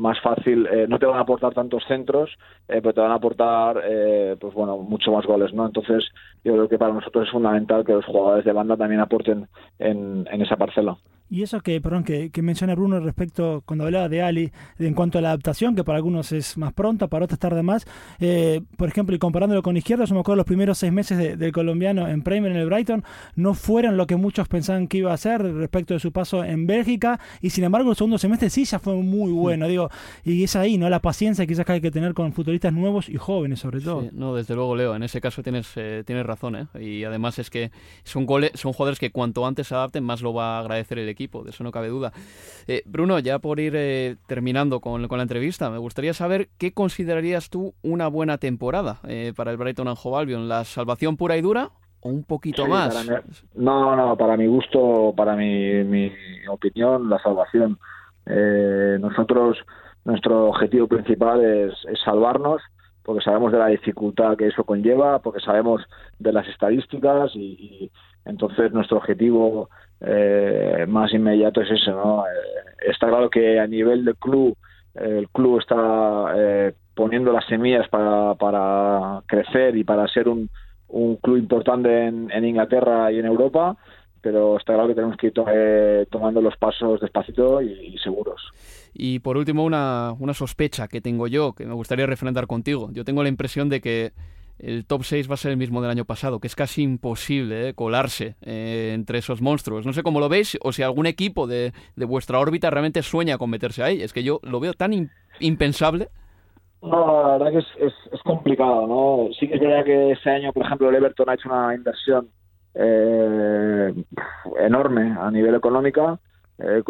[0.00, 2.30] más fácil, eh, no te van a aportar tantos centros,
[2.68, 5.66] eh, pero te van a aportar, eh, pues bueno, mucho más goles, ¿no?
[5.66, 6.04] Entonces,
[6.42, 9.46] yo creo que para nosotros es fundamental que los jugadores de banda también aporten
[9.78, 10.96] en, esa parcela.
[11.32, 15.18] Y eso que, perdón, que, que, menciona Bruno respecto, cuando hablaba de Ali, en cuanto
[15.18, 17.86] a la adaptación, que para algunos es más pronta, para otros tarde más,
[18.18, 21.52] eh, por ejemplo, y comparándolo con Izquierdo, yo me acuerdo los primeros seis meses del
[21.52, 23.04] colombiano en Premier en el Brighton,
[23.36, 26.66] no fueron lo que muchos pensaban que iba a ser respecto de su paso en
[26.66, 29.89] Bélgica, y sin embargo el segundo semestre sí ya fue muy bueno, digo,
[30.24, 30.88] y es ahí, ¿no?
[30.88, 34.08] La paciencia quizás que hay que tener con futbolistas nuevos y jóvenes sobre todo.
[34.12, 36.66] no, desde luego, Leo, en ese caso tienes, eh, tienes razón, ¿eh?
[36.80, 37.70] Y además es que
[38.04, 41.08] son, goles, son jugadores que cuanto antes se adapten, más lo va a agradecer el
[41.08, 42.12] equipo de eso no cabe duda.
[42.66, 47.50] Eh, Bruno, ya por ir eh, terminando con, la entrevista, me gustaría saber qué considerarías
[47.50, 51.42] tú una buena temporada eh, para el Brighton and Hove Albion, ¿la salvación pura y
[51.42, 53.06] dura o un poquito más?
[53.54, 56.10] no, no, para mi gusto, para mi, mi
[56.48, 57.78] opinión, la salvación.
[59.00, 59.58] Nosotros,
[60.04, 62.62] nuestro objetivo principal es, salvarnos
[63.02, 65.82] porque sabemos de la dificultad que eso conlleva, porque sabemos
[66.18, 67.90] de las estadísticas y
[68.24, 72.24] entonces nuestro objetivo eh, más inmediato es eso, ¿no?
[72.26, 72.28] Eh,
[72.88, 74.56] está claro que a nivel del club,
[74.94, 80.48] el club está eh, poniendo las semillas para, para crecer y para ser un,
[80.88, 83.76] un club importante en, en, Inglaterra y en Europa,
[84.20, 88.40] pero está claro que tenemos que ir tomando los pasos despacito y, seguros.
[88.92, 92.90] Y por último, una, una sospecha que tengo yo, que me gustaría refrendar contigo.
[92.92, 94.12] Yo tengo la impresión de que
[94.60, 97.68] el top 6 va a ser el mismo del año pasado, que es casi imposible
[97.68, 99.86] eh, colarse eh, entre esos monstruos.
[99.86, 103.50] No sé cómo lo veis o si algún equipo de, vuestra órbita realmente sueña con
[103.50, 104.02] meterse ahí.
[104.02, 106.08] Es que yo lo veo tan impensable.
[106.82, 109.28] No, la verdad que es, es, complicado, ¿no?
[109.38, 112.28] Sí que es verdad que este año, por ejemplo, el Everton ha hecho una inversión
[112.74, 113.94] eh,
[114.60, 116.18] enorme a nivel económica,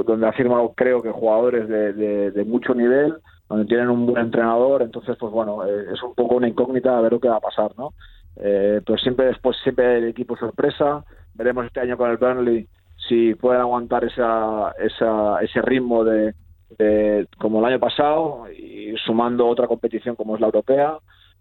[0.04, 3.14] donde ha firmado, creo que, jugadores de, de mucho nivel
[3.50, 7.00] donde tienen un buen entrenador, entonces pues bueno, eh, es un poco una incógnita a
[7.00, 7.94] ver lo que va a pasar, ¿no?
[8.36, 12.68] Eh, pero siempre después, siempre el equipo sorpresa, veremos este año con el Burnley
[13.08, 16.32] si pueden aguantar esa, esa, ese ritmo de,
[17.38, 20.98] como el año pasado y sumando otra competición como es la europea.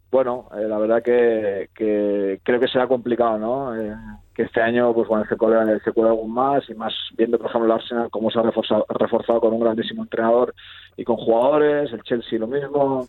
[0.09, 3.75] Bueno, eh, la verdad que, que, creo que será complicado, ¿no?
[4.39, 7.37] Eh, que este año, pues bueno, se cuele, se cuele algún más y más viendo,
[7.37, 10.53] por ejemplo, el Arsenal cómo se ha reforzado, reforzado con un grandísimo entrenador
[10.95, 13.07] y con jugadores, el Chelsea lo mismo.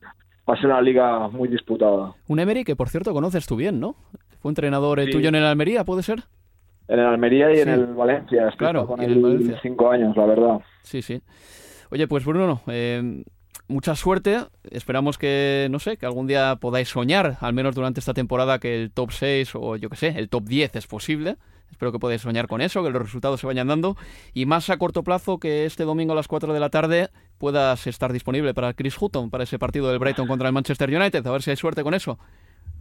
[0.49, 2.15] Va a ser una liga muy disputada.
[2.27, 3.95] Un Emery que, por cierto, conoces tú bien, ¿no?
[4.41, 6.25] Fue entrenador el tuyo en el Almería, ¿puede ser?
[6.89, 8.53] En el Almería y en el Valencia.
[8.57, 9.59] Claro, con en el Valencia.
[9.63, 10.61] cinco años, la verdad.
[10.83, 11.23] Sí, sí.
[11.91, 13.23] Oye, pues Bruno, eh,
[13.71, 14.39] mucha suerte.
[14.71, 18.75] Esperamos que, no sé, que algún día podáis soñar, al menos durante esta temporada, que
[18.75, 21.37] el top 6 o yo qué sé, el top 10 es posible.
[21.71, 23.97] Espero que podáis soñar con eso, que los resultados se vayan dando.
[24.35, 27.87] Y más a corto plazo, que este domingo a las 4 de la tarde puedas
[27.87, 31.25] estar disponible para Chris Hutton, para ese partido del Brighton contra el Manchester United.
[31.27, 32.19] A ver si hay suerte con eso.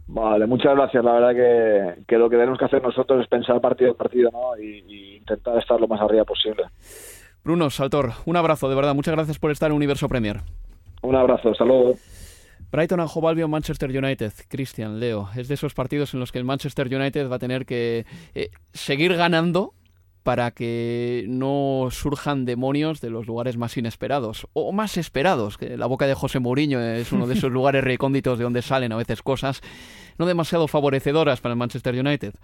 [0.08, 1.04] Vale, muchas gracias.
[1.04, 4.30] La verdad que, que lo que tenemos que hacer nosotros es pensar partido a partido
[4.32, 4.60] ¿no?
[4.60, 6.64] y, y intentar estar lo más arriba posible.
[7.44, 8.94] Bruno, Saltor, un abrazo, de verdad.
[8.94, 10.40] Muchas gracias por estar en Universo Premier.
[11.02, 11.94] Un abrazo, luego.
[12.70, 14.32] Brighton and Hove Albion, Manchester United.
[14.48, 17.66] Cristian, Leo, es de esos partidos en los que el Manchester United va a tener
[17.66, 19.74] que eh, seguir ganando
[20.22, 25.56] para que no surjan demonios de los lugares más inesperados o más esperados.
[25.56, 28.92] Que la boca de José Mourinho es uno de esos lugares recónditos de donde salen
[28.92, 29.62] a veces cosas
[30.18, 32.34] no demasiado favorecedoras para el Manchester United.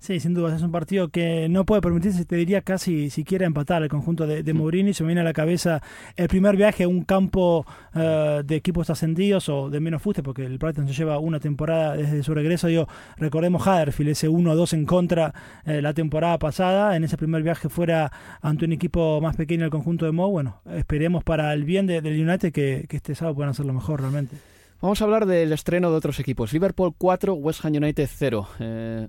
[0.00, 3.82] Sí, sin duda, es un partido que no puede permitirse, te diría casi siquiera empatar
[3.82, 4.94] el conjunto de, de Mourinho.
[4.94, 5.82] Se me viene a la cabeza
[6.16, 10.46] el primer viaje a un campo uh, de equipos ascendidos o de menos fuste, porque
[10.46, 12.68] el Brighton se lleva una temporada desde su regreso.
[12.68, 15.34] Digo, recordemos Huddersfield, ese 1-2 en contra
[15.66, 16.96] eh, la temporada pasada.
[16.96, 18.10] En ese primer viaje fuera
[18.40, 20.30] ante un equipo más pequeño el conjunto de Mo.
[20.30, 24.00] Bueno, esperemos para el bien de, del United que, que este sábado puedan hacerlo mejor
[24.00, 24.34] realmente.
[24.80, 26.54] Vamos a hablar del estreno de otros equipos.
[26.54, 28.48] Liverpool 4, West Ham United 0.
[28.60, 29.08] Eh,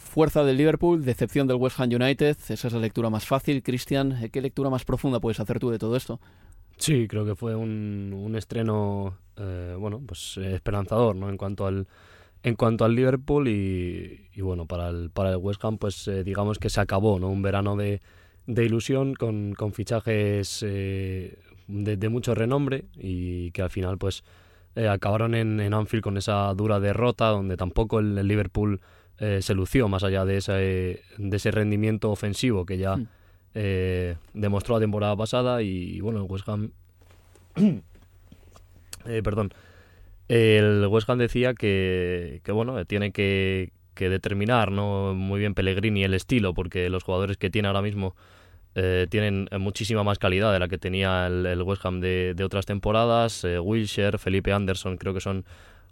[0.00, 2.36] fuerza del Liverpool, decepción del West Ham United.
[2.48, 3.62] Esa es la lectura más fácil.
[3.62, 6.20] Cristian, ¿qué lectura más profunda puedes hacer tú de todo esto?
[6.78, 11.28] Sí, creo que fue un, un estreno, eh, bueno, pues eh, esperanzador, ¿no?
[11.28, 11.86] En cuanto al
[12.42, 16.58] en cuanto al Liverpool y, bueno, para el, para el West Ham, pues eh, digamos
[16.58, 17.28] que se acabó, ¿no?
[17.28, 18.00] Un verano de,
[18.46, 21.36] de ilusión con, con fichajes de,
[21.68, 24.24] de, mucho renombre y que al final, pues,
[24.74, 28.80] acabaron en, en, Anfield con esa dura derrota donde tampoco el Liverpool
[29.20, 33.08] eh, se lució más allá de ese, de ese rendimiento ofensivo que ya mm.
[33.54, 36.70] eh, demostró la temporada pasada y bueno, el West Ham...
[39.06, 39.52] eh, perdón.
[40.28, 45.12] El West Ham decía que, que bueno, tiene que, que, determinar ¿no?
[45.14, 48.16] muy bien Pellegrini el estilo, porque los jugadores que tiene ahora mismo
[48.74, 52.44] eh, tienen muchísima más calidad de la que tenía el, el West Ham de, de
[52.44, 53.44] otras temporadas.
[53.44, 55.44] Wilshire, Felipe Anderson, creo que son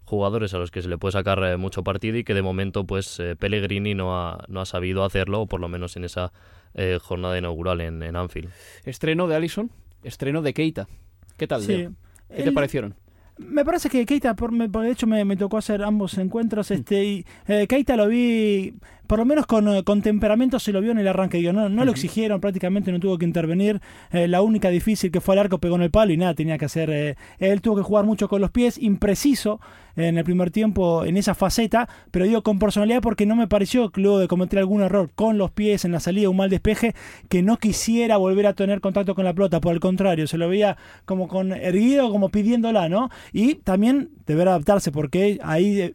[0.09, 2.85] jugadores a los que se le puede sacar eh, mucho partido y que de momento
[2.85, 6.33] pues eh, Pellegrini no ha, no ha sabido hacerlo, o por lo menos en esa
[6.75, 8.51] eh, jornada inaugural en, en, Anfield.
[8.85, 9.71] Estreno de Allison,
[10.03, 10.89] estreno de Keita.
[11.37, 11.77] ¿Qué tal, sí.
[11.77, 11.93] Leo?
[12.29, 12.45] ¿Qué El...
[12.45, 12.95] te parecieron?
[13.39, 17.05] Me parece que Keita, por, me, de hecho me, me, tocó hacer ambos encuentros, este,
[17.05, 18.75] y eh, Keita lo vi
[19.09, 21.39] por lo menos con, con, temperamento se lo vio en el arranque.
[21.39, 23.81] Digo, no, no lo exigieron, prácticamente no tuvo que intervenir.
[24.13, 26.59] Eh, la única difícil que fue al arco pegó en el palo y nada, tenía
[26.59, 26.91] que hacer.
[26.91, 29.61] Eh, él tuvo que jugar mucho con los pies, impreciso
[29.97, 33.91] en el primer tiempo en esa faceta, pero digo con personalidad porque no me pareció
[33.91, 36.95] que luego de cometer algún error con los pies en la salida, un mal despeje,
[37.29, 39.61] que no quisiera volver a tener contacto con la pelota.
[39.61, 43.11] Por el contrario, se lo veía como con erguido, como pidiéndola, ¿no?
[43.33, 45.95] Y también deber adaptarse porque ahí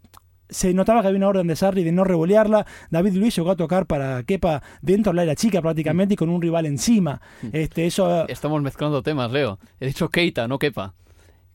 [0.54, 2.66] se notaba que había una orden de Sarri de no revolearla.
[2.90, 6.42] David Luis llegó a tocar para Kepa dentro de la chica prácticamente y con un
[6.42, 7.22] rival encima.
[7.52, 8.28] Este, eso...
[8.28, 9.60] Estamos mezclando temas, Leo.
[9.80, 10.94] He dicho Keita, no Kepa.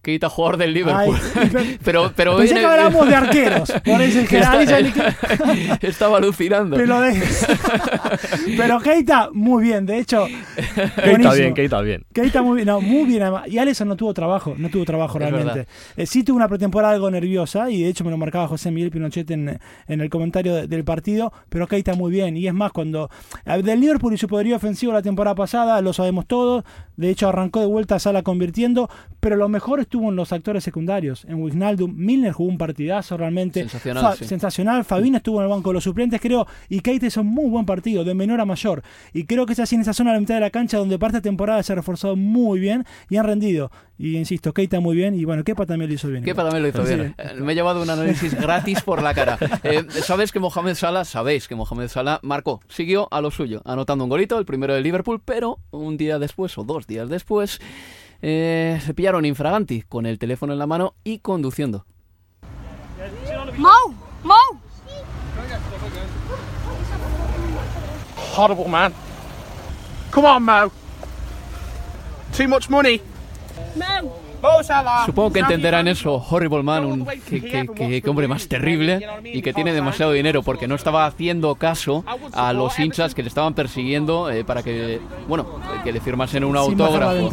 [0.00, 1.16] Keita, jugador del Liverpool.
[1.34, 2.60] Ay, pero, pero Pensé viene...
[2.60, 3.72] que hablamos de arqueros.
[3.84, 4.58] Por eso que Está,
[5.80, 5.86] que...
[5.88, 6.76] Estaba alucinando.
[6.76, 7.20] Pero, de...
[8.56, 9.86] pero Keita, muy bien.
[9.86, 10.26] De hecho,
[10.94, 12.06] Keita bien, Keita bien.
[12.12, 12.68] Keita muy bien.
[12.68, 13.24] No, muy bien.
[13.48, 14.54] Y Alisson no tuvo trabajo.
[14.56, 15.66] No tuvo trabajo es realmente.
[15.96, 17.68] Eh, sí tuvo una pretemporada algo nerviosa.
[17.70, 19.58] Y de hecho me lo marcaba José Miguel Pinochet en,
[19.88, 21.32] en el comentario de, del partido.
[21.48, 22.36] Pero Keita muy bien.
[22.36, 23.10] Y es más, cuando.
[23.44, 26.64] Del Liverpool y su poderío ofensivo la temporada pasada, lo sabemos todos.
[26.98, 28.90] De hecho, arrancó de vuelta a Sala convirtiendo.
[29.20, 31.24] Pero lo mejor estuvo en los actores secundarios.
[31.26, 33.60] En Wijnaldum, Milner jugó un partidazo realmente.
[33.60, 34.02] Sensacional.
[34.02, 34.24] Fa sí.
[34.24, 34.84] sensacional.
[34.84, 36.46] Fabino estuvo en el banco de los suplentes, creo.
[36.68, 38.82] Y Keita hizo un muy buen partido, de menor a mayor.
[39.12, 40.98] Y creo que es así en esa zona de la mitad de la cancha donde
[40.98, 43.70] parte de temporada se ha reforzado muy bien y han rendido.
[43.98, 45.14] Y insisto, Keita muy bien.
[45.16, 46.22] Y bueno, Kepa también lo hizo bien.
[46.22, 46.94] Kepa también lo hizo sí.
[46.94, 47.16] bien.
[47.44, 49.36] Me he llevado un análisis gratis por la cara.
[49.64, 54.04] Eh, Sabes que Mohamed Salah, sabéis que Mohamed Salah marcó, siguió a lo suyo, anotando
[54.04, 57.60] un golito, el primero de Liverpool, pero un día después o dos días después
[58.22, 61.84] eh, se pillaron infraganti con el teléfono en la mano y conduciendo.
[63.56, 63.68] Mo,
[64.22, 64.34] Mo.
[68.36, 68.92] Horrible man.
[70.12, 70.70] Come on, Mo.
[72.36, 73.00] Too much money.
[75.06, 79.52] Supongo que entenderán eso, Horrible Man, un, que, que, que, hombre más terrible y que
[79.52, 84.30] tiene demasiado dinero porque no estaba haciendo caso a los hinchas que le estaban persiguiendo
[84.30, 85.46] eh, para que, bueno,
[85.82, 87.30] que le firmasen un autógrafo.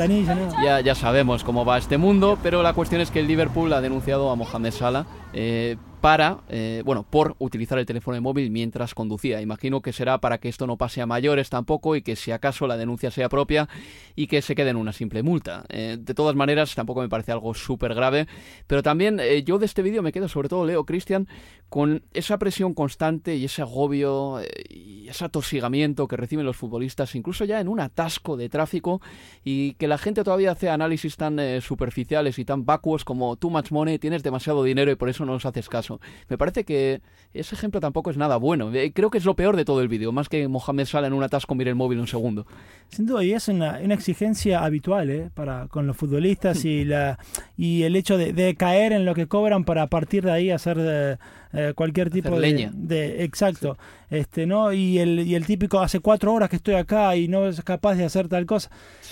[0.64, 3.82] Ya, ya sabemos cómo va este mundo, pero la cuestión es que el Liverpool ha
[3.82, 9.42] denunciado a Mohamed Salah eh, para, eh, bueno, por utilizar el teléfono móvil mientras conducía.
[9.42, 12.68] Imagino que será para que esto no pase a mayores tampoco y que si acaso
[12.68, 13.68] la denuncia sea propia
[14.16, 15.66] y que se quede en una simple multa.
[15.70, 18.28] Eh, de todas maneras, tampoco me parece algo súper grave,
[18.68, 21.28] pero también eh, yo de este vídeo me quedo, sobre todo Leo Cristian,
[21.70, 24.40] con esa presión constante y ese agobio
[24.70, 29.02] y ese atosigamiento que reciben los futbolistas, incluso ya en un atasco de tráfico
[29.44, 33.72] y que la gente todavía hace análisis tan superficiales y tan vacuos como too much
[33.72, 35.95] money, tienes demasiado dinero y por eso no nos haces caso.
[36.30, 37.02] Me parece que
[37.34, 38.74] ese ejemplo tampoco es nada bueno.
[38.74, 41.14] Eh, creo que es lo peor de todo el vídeo, más que Mohamed Salah en
[41.14, 42.48] un atasco mire el móvil un segundo.
[42.90, 45.30] Sin duda, y es una, exigencia habitual ¿eh?
[45.34, 47.20] para, con los futbolistas y, la,
[47.58, 50.78] y el hecho de, caer en lo que cobran para partir de ahí hacer...
[50.78, 51.18] De,
[51.56, 53.78] eh, cualquier tipo de, de, exacto.
[54.10, 57.48] Este no y el, y el típico hace cuatro horas que estoy acá y no
[57.48, 58.70] es capaz de hacer tal cosa.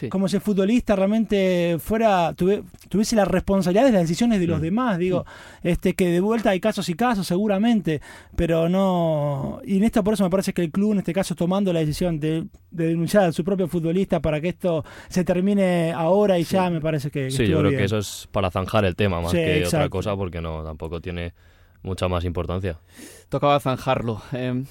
[0.10, 4.64] Como si el futbolista realmente fuera tuviese la responsabilidad de las decisiones de los mm.
[4.64, 5.26] demás digo
[5.64, 5.68] mm.
[5.68, 8.02] este que de vuelta hay casos y casos seguramente
[8.36, 11.36] pero no y en esto por eso me parece que el club en este caso
[11.36, 16.38] tomando la decisión de, denunciar a su propio futbolista para que esto se termine ahora
[16.38, 19.22] y ya me parece que, sí yo creo que eso es para zanjar el tema
[19.22, 21.34] más que otra cosa porque no tampoco tiene
[21.84, 22.80] mucha más importancia.
[23.30, 24.22] Tocaba zanjarlo.
[24.32, 24.64] Eh,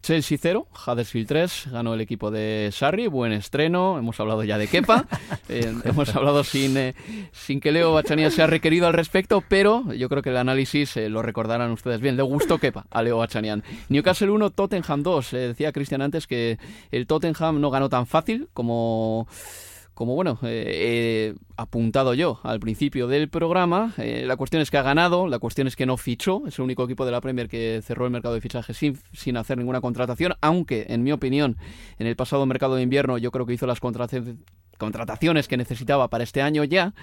[0.00, 4.68] Chelsea 0, Huddersfield 3, ganó el equipo de Sarri, buen estreno, hemos hablado ya de
[4.68, 5.06] Kepa,
[5.48, 6.94] eh, hemos hablado sin, eh,
[7.32, 11.20] sin que Leo Bachanian sea requerido al respecto, pero yo creo que el análisis lo
[11.20, 13.64] recordarán ustedes bien, le gustó Kepa a Leo Bachanian.
[13.88, 16.58] Newcastle 1, Tottenham 2, decía Cristian antes que
[16.92, 19.26] el Tottenham no ganó tan fácil como
[19.98, 24.82] como bueno, eh, apuntado yo al principio del programa, eh, la cuestión es que ha
[24.82, 27.80] ganado, la cuestión es que no fichó, es el único equipo de la Premier que
[27.82, 31.56] cerró el mercado de fichajes sin, sin hacer ninguna contratación, aunque en mi opinión
[31.98, 36.22] en el pasado mercado de invierno yo creo que hizo las contrataciones que necesitaba para
[36.22, 36.94] este año ya.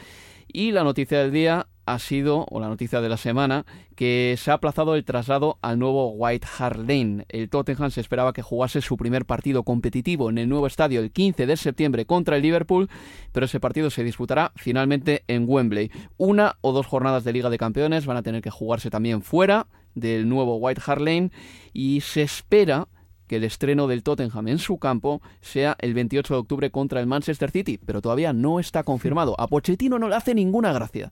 [0.48, 3.66] Y la noticia del día ha sido, o la noticia de la semana,
[3.96, 7.26] que se ha aplazado el traslado al nuevo White Hart Lane.
[7.30, 11.12] El Tottenham se esperaba que jugase su primer partido competitivo en el nuevo estadio el
[11.12, 12.90] 15 de septiembre contra el Liverpool,
[13.32, 15.92] pero ese partido se disputará finalmente en Wembley.
[16.18, 19.68] Una o dos jornadas de Liga de Campeones van a tener que jugarse también fuera
[19.94, 21.32] del nuevo White Hart Lane
[21.74, 22.88] y se espera
[23.28, 27.08] que el estreno del Tottenham en su campo sea el 28 de octubre contra el
[27.08, 29.40] Manchester City, pero todavía no está confirmado.
[29.40, 31.12] A Pochettino no le hace ninguna gracia.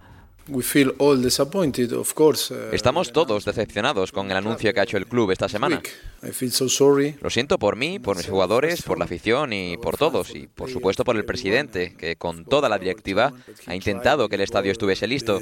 [0.50, 0.62] Uh,
[2.74, 5.82] Estamos todos decepcionados con el anuncio que ha hecho el club esta semana.
[7.22, 10.70] Lo siento por mí, por mis jugadores, por la afición y por todos, y por
[10.70, 13.34] supuesto por el presidente, que con toda la directiva
[13.68, 15.40] ha intentado que el estadio estuviese listo.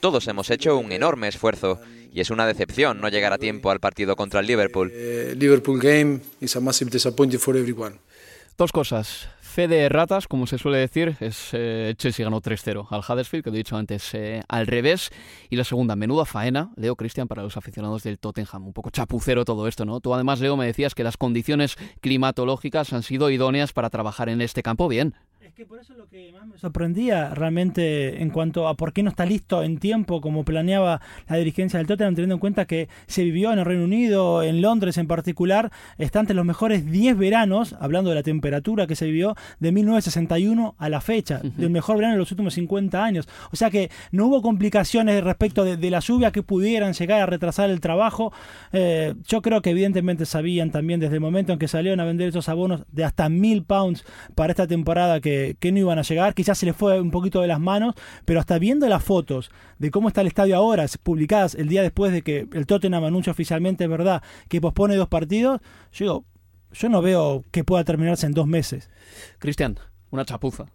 [0.00, 1.80] Todos hemos hecho un enorme esfuerzo
[2.12, 4.90] y es una decepción no llegar a tiempo al partido contra el Liverpool.
[8.56, 9.28] Dos cosas.
[9.54, 13.50] Fe de ratas, como se suele decir, es eh, Chelsea ganó 3-0 al Huddersfield, que
[13.50, 15.12] he dicho antes eh, al revés.
[15.48, 18.66] Y la segunda, menuda faena, Leo Cristian, para los aficionados del Tottenham.
[18.66, 20.00] Un poco chapucero todo esto, ¿no?
[20.00, 24.40] Tú además, Leo, me decías que las condiciones climatológicas han sido idóneas para trabajar en
[24.40, 25.14] este campo bien
[25.52, 29.02] que por eso es lo que más me sorprendía realmente en cuanto a por qué
[29.02, 32.88] no está listo en tiempo como planeaba la dirigencia del Tottenham, teniendo en cuenta que
[33.06, 37.18] se vivió en el Reino Unido, en Londres en particular, está entre los mejores 10
[37.18, 41.96] veranos, hablando de la temperatura que se vivió de 1961 a la fecha, del mejor
[41.96, 43.28] verano de los últimos 50 años.
[43.52, 47.68] O sea que no hubo complicaciones respecto de, la lluvia que pudieran llegar a retrasar
[47.68, 48.32] el trabajo.
[48.72, 52.28] Eh, yo creo que evidentemente sabían también desde el momento en que salieron a vender
[52.28, 56.34] esos abonos de hasta mil pounds para esta temporada que que, no iban a llegar,
[56.34, 59.90] quizás se les fue un poquito de las manos, pero hasta viendo las fotos de
[59.90, 63.86] cómo está el estadio ahora, publicadas el día después de que el Tottenham anuncia oficialmente,
[63.86, 65.60] verdad, que pospone dos partidos,
[65.92, 66.24] yo
[66.72, 68.90] yo no veo que pueda terminarse en dos meses.
[69.38, 69.78] Cristian,
[70.10, 70.66] una chapuza.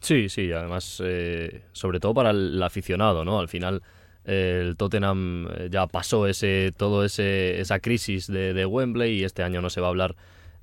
[0.00, 3.40] Sí, sí, además, eh, sobre todo para el, aficionado, ¿no?
[3.40, 3.82] Al final
[4.24, 9.44] el Tottenham eh, ya pasó ese todo ese esa crisis de, de, Wembley y este
[9.44, 10.16] año no se va a hablar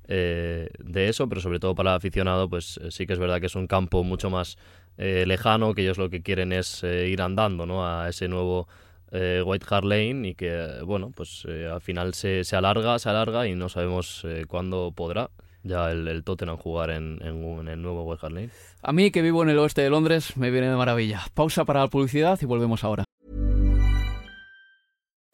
[0.08, 3.40] eh, de eso, pero sobre todo para el aficionado, pues eh, sí que es verdad
[3.40, 4.58] que es un campo mucho más
[4.98, 7.86] eh, lejano, que ellos lo que quieren es ir andando ¿no?
[7.86, 8.68] a ese nuevo
[9.12, 13.54] White Hart Lane y que, bueno, pues al final se, se, alarga, se alarga y
[13.54, 15.30] no sabemos cuándo podrá
[15.62, 18.50] ya el, Tottenham jugar en, en, el nuevo White Hart Lane.
[18.82, 21.22] A mí, que vivo en el oeste de Londres, me viene de maravilla.
[21.32, 23.04] Pausa para la publicidad y volvemos ahora.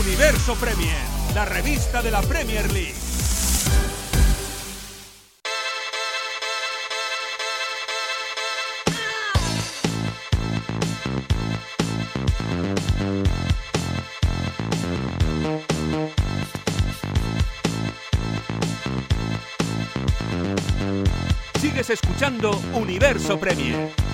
[0.00, 0.96] Universo Premier,
[1.34, 2.94] la revista de la Premier League.
[21.60, 24.09] Sigues escuchando Universo Premier.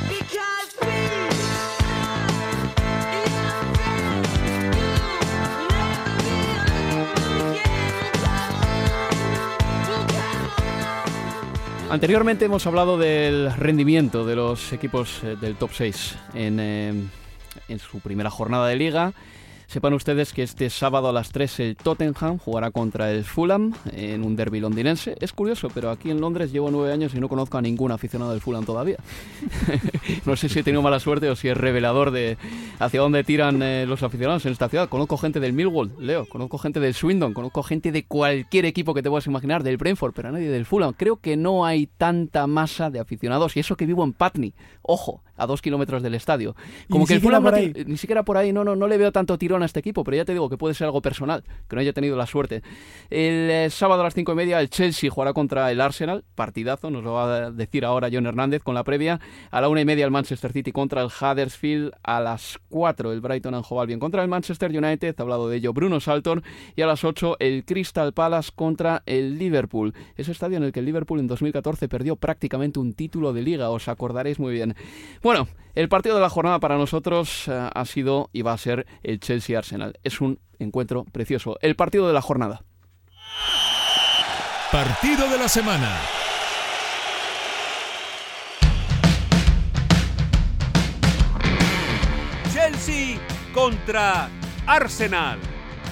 [11.88, 16.92] Anteriormente hemos hablado del rendimiento de los equipos eh, del top 6 en, eh,
[17.68, 19.12] en su primera jornada de liga.
[19.66, 24.22] Sepan ustedes que este sábado a las 3 el Tottenham jugará contra el Fulham en
[24.22, 25.16] un derby londinense.
[25.20, 28.30] Es curioso, pero aquí en Londres llevo nueve años y no conozco a ningún aficionado
[28.30, 28.96] del Fulham todavía.
[30.24, 32.38] no sé si he tenido mala suerte o si es revelador de
[32.78, 34.88] hacia dónde tiran eh, los aficionados en esta ciudad.
[34.88, 39.02] Conozco gente del Millwall, Leo, conozco gente del Swindon, conozco gente de cualquier equipo que
[39.02, 40.94] te puedas imaginar, del Brentford, pero a nadie del Fulham.
[40.96, 44.54] Creo que no hay tanta masa de aficionados y eso que vivo en Putney.
[44.82, 46.56] Ojo, a dos kilómetros del estadio.
[46.90, 47.44] Como que el Fulham
[47.86, 50.16] ni siquiera por ahí, no, no, no le veo tanto tirón a este equipo, pero
[50.16, 52.62] ya te digo que puede ser algo personal, que no haya tenido la suerte.
[53.10, 56.90] El eh, sábado a las cinco y media el Chelsea jugará contra el Arsenal, partidazo,
[56.90, 59.20] nos lo va a decir ahora John Hernández con la previa.
[59.50, 63.20] A la una y media el Manchester City contra el Huddersfield, a las cuatro el
[63.20, 66.42] Brighton and Albion contra el Manchester United, ha hablado de ello Bruno Salton,
[66.74, 69.94] y a las ocho el Crystal Palace contra el Liverpool.
[70.16, 73.70] Ese estadio en el que el Liverpool en 2014 perdió prácticamente un título de liga,
[73.70, 74.74] os acordaréis muy bien.
[75.26, 78.86] Bueno, el partido de la jornada para nosotros eh, ha sido y va a ser
[79.02, 79.98] el Chelsea-Arsenal.
[80.04, 81.58] Es un encuentro precioso.
[81.62, 82.62] El partido de la jornada.
[84.70, 85.98] Partido de la semana.
[92.54, 93.18] Chelsea
[93.52, 94.28] contra
[94.64, 95.40] Arsenal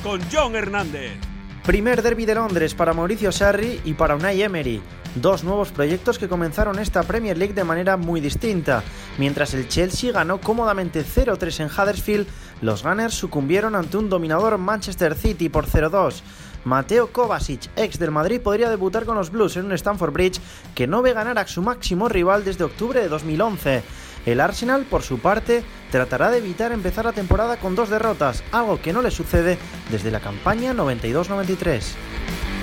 [0.05, 1.19] con John Hernández.
[1.65, 4.81] Primer derby de Londres para Mauricio Sarri y para Unai Emery
[5.15, 8.83] dos nuevos proyectos que comenzaron esta Premier League de manera muy distinta.
[9.19, 12.27] Mientras el Chelsea ganó cómodamente 0-3 en Huddersfield,
[12.61, 16.23] los Gunners sucumbieron ante un dominador Manchester City por 0-2.
[16.65, 20.41] Mateo Kovacic, ex del Madrid, podría debutar con los Blues en un Stamford Bridge
[20.75, 23.83] que no ve ganar a su máximo rival desde octubre de 2011.
[24.25, 28.81] El Arsenal, por su parte, tratará de evitar empezar la temporada con dos derrotas, algo
[28.81, 29.59] que no le sucede
[29.91, 32.54] desde la campaña 92-93.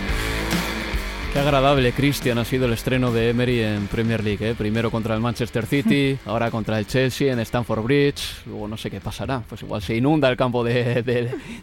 [1.32, 4.50] Qué agradable, Cristian, ha sido el estreno de Emery en Premier League.
[4.50, 4.54] ¿eh?
[4.54, 8.46] Primero contra el Manchester City, ahora contra el Chelsea en Stamford Bridge.
[8.48, 11.02] Luego no sé qué pasará, pues igual se inunda el campo de,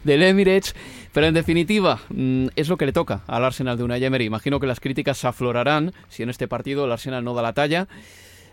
[0.04, 0.74] del Emirates.
[1.12, 4.24] Pero en definitiva, mm, es lo que le toca al Arsenal de Unai Emery.
[4.24, 7.52] Imagino que las críticas se aflorarán si en este partido el Arsenal no da la
[7.52, 7.88] talla.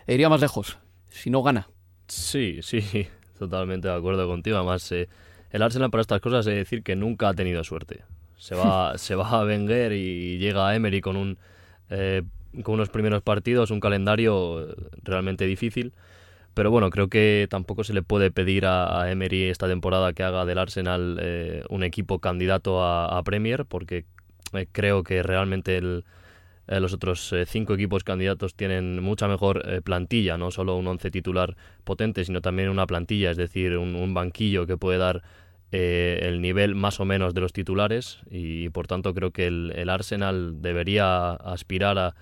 [0.06, 0.76] E iría más lejos,
[1.08, 1.70] si no gana.
[2.08, 3.08] Sí, sí,
[3.38, 4.58] totalmente de acuerdo contigo.
[4.58, 5.08] Además, eh,
[5.50, 8.04] el Arsenal para estas cosas es decir que nunca ha tenido suerte.
[8.36, 11.38] Se va, se va a Wenger y llega a Emery con, un,
[11.90, 12.22] eh,
[12.62, 15.92] con unos primeros partidos, un calendario realmente difícil.
[16.54, 20.46] Pero bueno, creo que tampoco se le puede pedir a, Emery esta temporada que haga
[20.46, 24.06] del Arsenal eh, un equipo candidato a, Premier, porque
[24.54, 25.78] eh, creo que realmente
[26.66, 32.24] los otros cinco equipos candidatos tienen mucha mejor plantilla, no solo un once titular potente,
[32.24, 35.22] sino también una plantilla, es decir, un banquillo que puede dar
[35.78, 39.90] eh, el nivel más o menos de los titulares y por tanto creo que el,
[39.90, 42.14] Arsenal debería aspirar a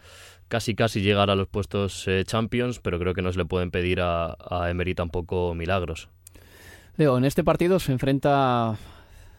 [0.48, 3.70] casi casi llegar a los puestos eh, Champions, pero creo que no se le pueden
[3.70, 4.36] pedir a,
[4.68, 6.08] Emery tampoco milagros.
[6.96, 8.76] Leo, en este partido se enfrenta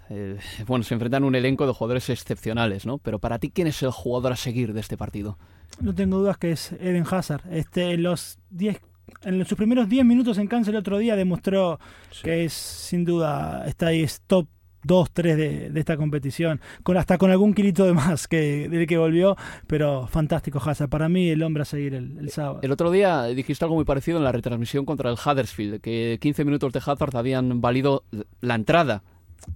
[0.10, 3.00] eh, bueno, se enfrentan un elenco de jugadores excepcionales, ¿no?
[3.00, 5.38] Pero para ti, ¿quién es el jugador a seguir de este partido?
[5.82, 7.42] No tengo dudas que es Eden Hazard.
[7.52, 8.80] Este, en los 10
[9.24, 11.80] en sus primeros 10 minutos en Kansas el otro día demostró
[12.24, 14.48] que es sin duda está ahí es top
[14.86, 18.98] 2, 3 de, esta competición, con hasta con algún kilito de más que del que
[18.98, 19.36] volvió,
[19.68, 20.90] pero fantástico Hazard.
[20.90, 22.60] Para mí el hombre a seguir el, sábado.
[22.62, 26.46] El otro día dijiste algo muy parecido en la retransmisión contra el Huddersfield, que 15
[26.46, 28.04] minutos de Hazard habían valido
[28.42, 29.04] la entrada.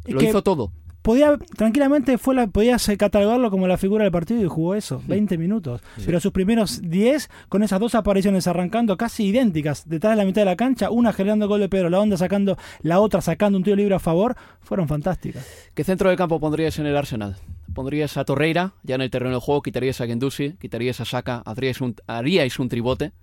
[0.05, 0.71] Lo hizo todo
[1.09, 5.39] podía tranquilamente fue la podías catalogarlo como la figura del partido y jugó eso, 20
[5.39, 5.81] minutos.
[6.05, 10.41] Pero sus primeros 10 con esas dos apariciones arrancando casi idénticas, detrás de la mitad
[10.41, 13.63] de la cancha, una generando gol de Pedro, la onda sacando la otra sacando un
[13.63, 15.47] tiro libre a favor, fueron fantásticas.
[15.73, 17.37] ¿Qué centro del campo pondrías en el Arsenal?
[17.73, 19.63] ¿Pondrías a Torreira ya en el terreno del juego?
[19.63, 20.57] ¿Quitarías a Gendusi?
[20.61, 21.41] ¿Quitarías a Saka?
[21.43, 23.13] ¿Haríais un, haríais un tribote?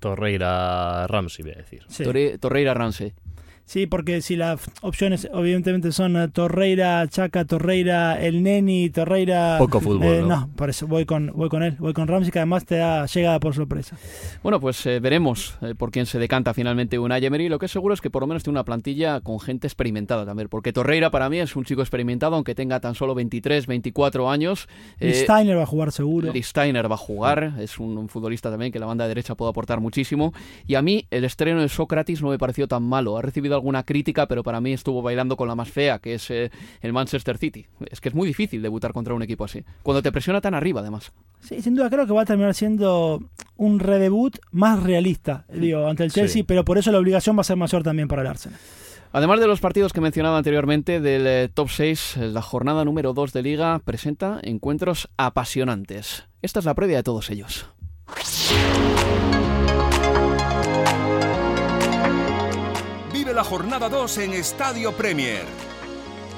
[0.00, 2.38] Torreira Ramsey, voy a decir.
[2.40, 3.12] Torreira Ramsey.
[3.64, 9.56] Sí, porque si las opciones evidentemente son eh, Torreira, Chaca, Torreira, El Neni, Torreira...
[9.58, 10.50] Poco fútbol, eh, ¿no?
[10.56, 13.38] por eso voy con, voy con él, voy con Ramsey, que además te da llegada
[13.40, 13.96] por sorpresa.
[14.42, 17.48] Bueno, pues eh, veremos por quién se decanta finalmente una Emery.
[17.48, 20.26] Lo que es seguro es que por lo menos tiene una plantilla con gente experimentada
[20.26, 24.30] también, porque Torreira para mí es un chico experimentado, aunque tenga tan solo 23, 24
[24.30, 24.68] años.
[25.00, 26.32] Steiner va a jugar seguro.
[26.34, 29.80] Steiner va a jugar, es un, un, futbolista también que la banda derecha puede aportar
[29.80, 30.34] muchísimo.
[30.66, 33.16] Y a mí el estreno de Sócrates no me pareció tan malo.
[33.16, 36.30] Ha recibido alguna crítica, pero para mí estuvo bailando con la más fea, que es
[36.30, 36.50] eh,
[36.80, 37.66] el Manchester City.
[37.90, 40.80] Es que es muy difícil debutar contra un equipo así, cuando te presiona tan arriba
[40.80, 41.12] además.
[41.40, 43.22] Sí, sin duda creo que va a terminar siendo
[43.56, 47.44] un redebut más realista, digo, ante el Chelsea, pero por eso la obligación va a
[47.44, 48.58] ser mayor también para el Arsenal.
[49.14, 53.34] Además de los partidos que mencionaba anteriormente del eh, top 6, la jornada número 2
[53.34, 56.24] de liga presenta encuentros apasionantes.
[56.40, 57.66] Esta es la previa de todos ellos.
[63.34, 65.44] La jornada 2 en Estadio Premier.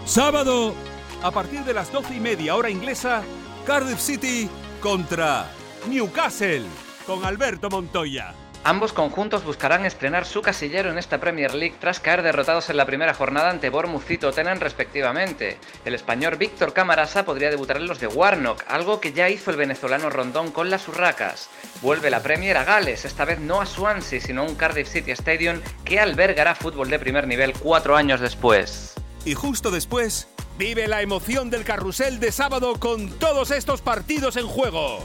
[0.05, 0.75] Sábado,
[1.23, 3.23] a partir de las 12 y media hora inglesa,
[3.67, 4.49] Cardiff City
[4.81, 5.51] contra
[5.89, 6.65] Newcastle
[7.07, 8.44] con Alberto Montoya.
[8.67, 12.87] Ambos conjuntos buscarán estrenar su casillero en esta Premier League tras caer derrotados en la
[12.87, 15.59] primera jornada ante Bournemouth y Tottenham respectivamente.
[15.85, 19.59] El español Víctor Camarasa podría debutar en los de Warnock, algo que ya hizo el
[19.59, 21.51] venezolano Rondón con las Urracas.
[21.83, 25.11] Vuelve la Premier a Gales, esta vez no a Swansea, sino a un Cardiff City
[25.11, 28.95] Stadium que albergará fútbol de primer nivel cuatro años después.
[29.27, 34.47] Y justo después, vive la emoción del carrusel de sábado con todos estos partidos en
[34.47, 35.05] juego.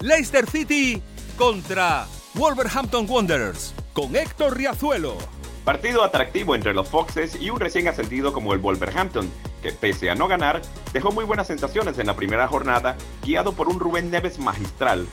[0.00, 1.00] Leicester City
[1.38, 5.16] contra Wolverhampton Wanderers con Héctor Riazuelo.
[5.64, 9.30] Partido atractivo entre los Foxes y un recién ascendido como el Wolverhampton,
[9.62, 10.60] que pese a no ganar,
[10.92, 15.06] dejó muy buenas sensaciones en la primera jornada, guiado por un Rubén Neves magistral.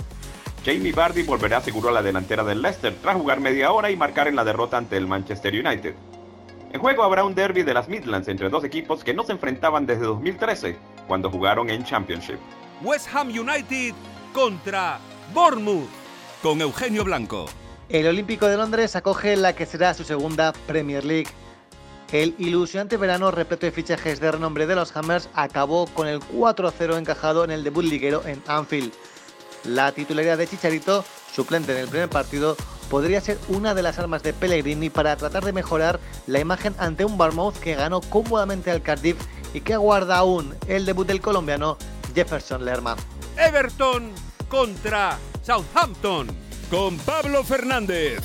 [0.65, 4.28] Jamie Vardy volverá seguro a la delantera del Leicester tras jugar media hora y marcar
[4.28, 5.95] en la derrota ante el Manchester United.
[6.74, 9.86] En juego habrá un derby de las Midlands entre dos equipos que no se enfrentaban
[9.86, 10.76] desde 2013,
[11.07, 12.39] cuando jugaron en Championship.
[12.82, 13.93] West Ham United
[14.34, 14.99] contra
[15.34, 16.03] Bournemouth
[16.44, 17.46] con Eugenio Blanco.
[17.88, 21.30] El Olímpico de Londres acoge la que será su segunda Premier League.
[22.12, 26.98] El ilusionante verano repleto de fichajes de renombre de los Hammers acabó con el 4-0
[26.98, 28.91] encajado en el debut liguero en Anfield.
[29.64, 32.58] La titularidad de Chicharito, suplente en el primer partido,
[32.89, 37.06] podría ser una de las armas de Pellegrini para tratar de mejorar la imagen ante
[37.06, 39.16] un Barmouth que ganó cómodamente al Cardiff
[39.54, 41.78] y que aguarda aún el debut del colombiano
[42.14, 42.98] Jefferson Lerma.
[43.38, 44.12] Everton
[44.54, 46.28] contra Southampton
[46.70, 48.20] con Pablo Fernández.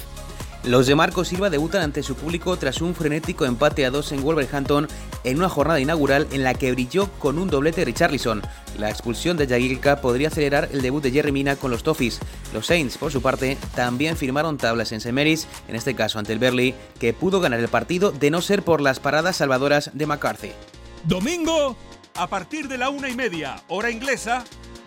[0.62, 4.22] Los de Marco Silva debutan ante su público tras un frenético empate a dos en
[4.22, 4.88] Wolverhampton
[5.24, 8.42] en una jornada inaugural en la que brilló con un doblete de Richarlison.
[8.78, 12.20] La expulsión de Jagielka podría acelerar el debut de Jerry Mina con los Toffees.
[12.52, 16.38] Los Saints, por su parte, también firmaron tablas en Semeris, en este caso ante el
[16.38, 20.52] Berley, que pudo ganar el partido de no ser por las paradas salvadoras de McCarthy.
[21.04, 21.74] Domingo,
[22.14, 24.44] a partir de la una y media, hora inglesa,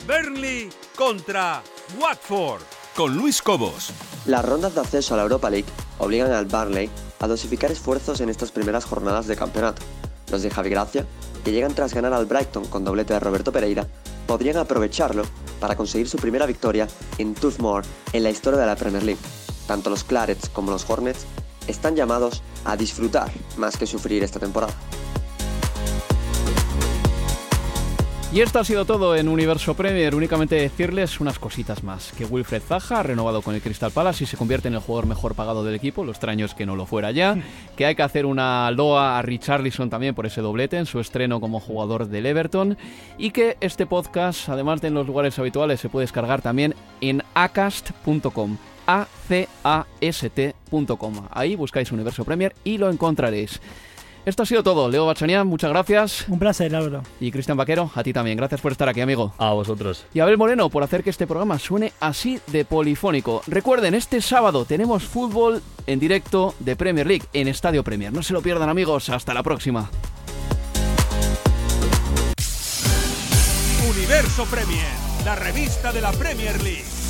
[0.08, 1.62] Burnley contra
[2.00, 2.62] Watford
[2.96, 3.92] con Luis Cobos.
[4.26, 5.68] Las rondas de acceso a la Europa League
[6.00, 6.90] obligan al Burnley
[7.20, 9.84] a dosificar esfuerzos en estas primeras jornadas de campeonato.
[10.32, 11.06] Los de Javi Gracia,
[11.44, 13.88] que llegan tras ganar al Brighton con doblete de Roberto Pereira,
[14.26, 15.24] podrían aprovecharlo
[15.60, 16.88] para conseguir su primera victoria
[17.20, 17.84] en Turf Moor
[18.14, 19.22] en la historia de la Premier League.
[19.68, 21.26] Tanto los Clarets como los Hornets
[21.68, 24.74] están llamados a disfrutar más que sufrir esta temporada.
[28.34, 30.16] Y esto ha sido todo en Universo Premier.
[30.16, 32.14] Únicamente decirles unas cositas más.
[32.14, 35.06] Que Wilfred Zaha ha renovado con el Crystal Palace y se convierte en el jugador
[35.06, 36.06] mejor pagado del equipo.
[36.06, 37.38] Lo extraño es que no lo fuera ya.
[37.76, 41.42] Que hay que hacer una loa a Richarlison también por ese doblete en su estreno
[41.42, 42.78] como jugador del Everton.
[43.18, 47.24] Y que este podcast, además de en los lugares habituales, se puede descargar también en
[47.34, 48.56] acast.com.
[48.88, 49.68] A-C-A-S-T.com.
[51.32, 53.60] Ahí buscáis Universo Premier y lo encontraréis.
[54.26, 54.88] Esto ha sido todo.
[54.90, 56.26] Leo Bachanian, muchas gracias.
[56.28, 57.02] Un placer, Álvaro.
[57.20, 58.38] Y Cristian Vaquero, a ti también.
[58.38, 59.34] Gracias por estar aquí, amigo.
[59.38, 60.06] A vosotros.
[60.14, 63.42] Y Abel Moreno, por hacer que este programa suene así de polifónico.
[63.48, 68.14] Recuerden, este sábado tenemos fútbol en directo de Premier League en Estadio Premier.
[68.14, 69.10] No se lo pierdan, amigos.
[69.10, 69.90] Hasta la próxima.
[73.90, 74.88] Universo Premier,
[75.26, 77.01] la revista de la Premier League.